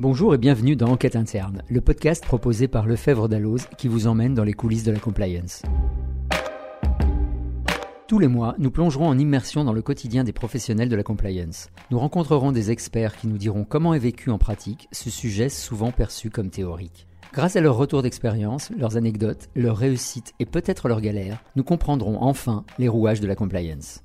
Bonjour 0.00 0.34
et 0.34 0.38
bienvenue 0.38 0.76
dans 0.76 0.88
Enquête 0.88 1.14
interne, 1.14 1.62
le 1.68 1.82
podcast 1.82 2.24
proposé 2.24 2.68
par 2.68 2.86
Lefebvre 2.86 3.28
Dalloz 3.28 3.66
qui 3.76 3.86
vous 3.86 4.06
emmène 4.06 4.32
dans 4.32 4.44
les 4.44 4.54
coulisses 4.54 4.82
de 4.82 4.92
la 4.92 4.98
compliance. 4.98 5.60
Tous 8.08 8.18
les 8.18 8.26
mois, 8.26 8.54
nous 8.56 8.70
plongerons 8.70 9.06
en 9.06 9.18
immersion 9.18 9.62
dans 9.62 9.74
le 9.74 9.82
quotidien 9.82 10.24
des 10.24 10.32
professionnels 10.32 10.88
de 10.88 10.96
la 10.96 11.02
compliance. 11.02 11.68
Nous 11.90 11.98
rencontrerons 11.98 12.50
des 12.50 12.70
experts 12.70 13.14
qui 13.18 13.26
nous 13.26 13.36
diront 13.36 13.64
comment 13.64 13.92
est 13.92 13.98
vécu 13.98 14.30
en 14.30 14.38
pratique 14.38 14.88
ce 14.90 15.10
sujet 15.10 15.50
souvent 15.50 15.90
perçu 15.90 16.30
comme 16.30 16.48
théorique. 16.48 17.06
Grâce 17.34 17.56
à 17.56 17.60
leur 17.60 17.76
retour 17.76 18.00
d'expérience, 18.00 18.70
leurs 18.78 18.96
anecdotes, 18.96 19.50
leurs 19.54 19.76
réussites 19.76 20.32
et 20.40 20.46
peut-être 20.46 20.88
leurs 20.88 21.02
galères, 21.02 21.44
nous 21.56 21.62
comprendrons 21.62 22.22
enfin 22.22 22.64
les 22.78 22.88
rouages 22.88 23.20
de 23.20 23.26
la 23.26 23.36
compliance. 23.36 24.00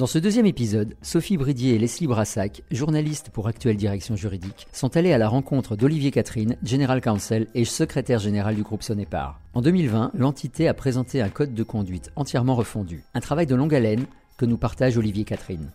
Dans 0.00 0.06
ce 0.06 0.18
deuxième 0.18 0.46
épisode, 0.46 0.96
Sophie 1.02 1.36
Bridier 1.36 1.74
et 1.74 1.78
Leslie 1.78 2.06
Brassac, 2.06 2.62
journalistes 2.70 3.28
pour 3.28 3.48
Actuelle 3.48 3.76
Direction 3.76 4.16
Juridique, 4.16 4.66
sont 4.72 4.96
allées 4.96 5.12
à 5.12 5.18
la 5.18 5.28
rencontre 5.28 5.76
d'Olivier 5.76 6.10
Catherine, 6.10 6.56
General 6.64 7.02
Counsel 7.02 7.48
et 7.54 7.66
secrétaire 7.66 8.18
général 8.18 8.54
du 8.54 8.62
groupe 8.62 8.82
Sonépar. 8.82 9.38
En 9.52 9.60
2020, 9.60 10.12
l'entité 10.14 10.68
a 10.68 10.72
présenté 10.72 11.20
un 11.20 11.28
code 11.28 11.52
de 11.52 11.62
conduite 11.62 12.12
entièrement 12.16 12.54
refondu, 12.54 13.04
un 13.12 13.20
travail 13.20 13.44
de 13.44 13.54
longue 13.54 13.74
haleine 13.74 14.06
que 14.38 14.46
nous 14.46 14.56
partage 14.56 14.96
Olivier 14.96 15.24
Catherine. 15.24 15.70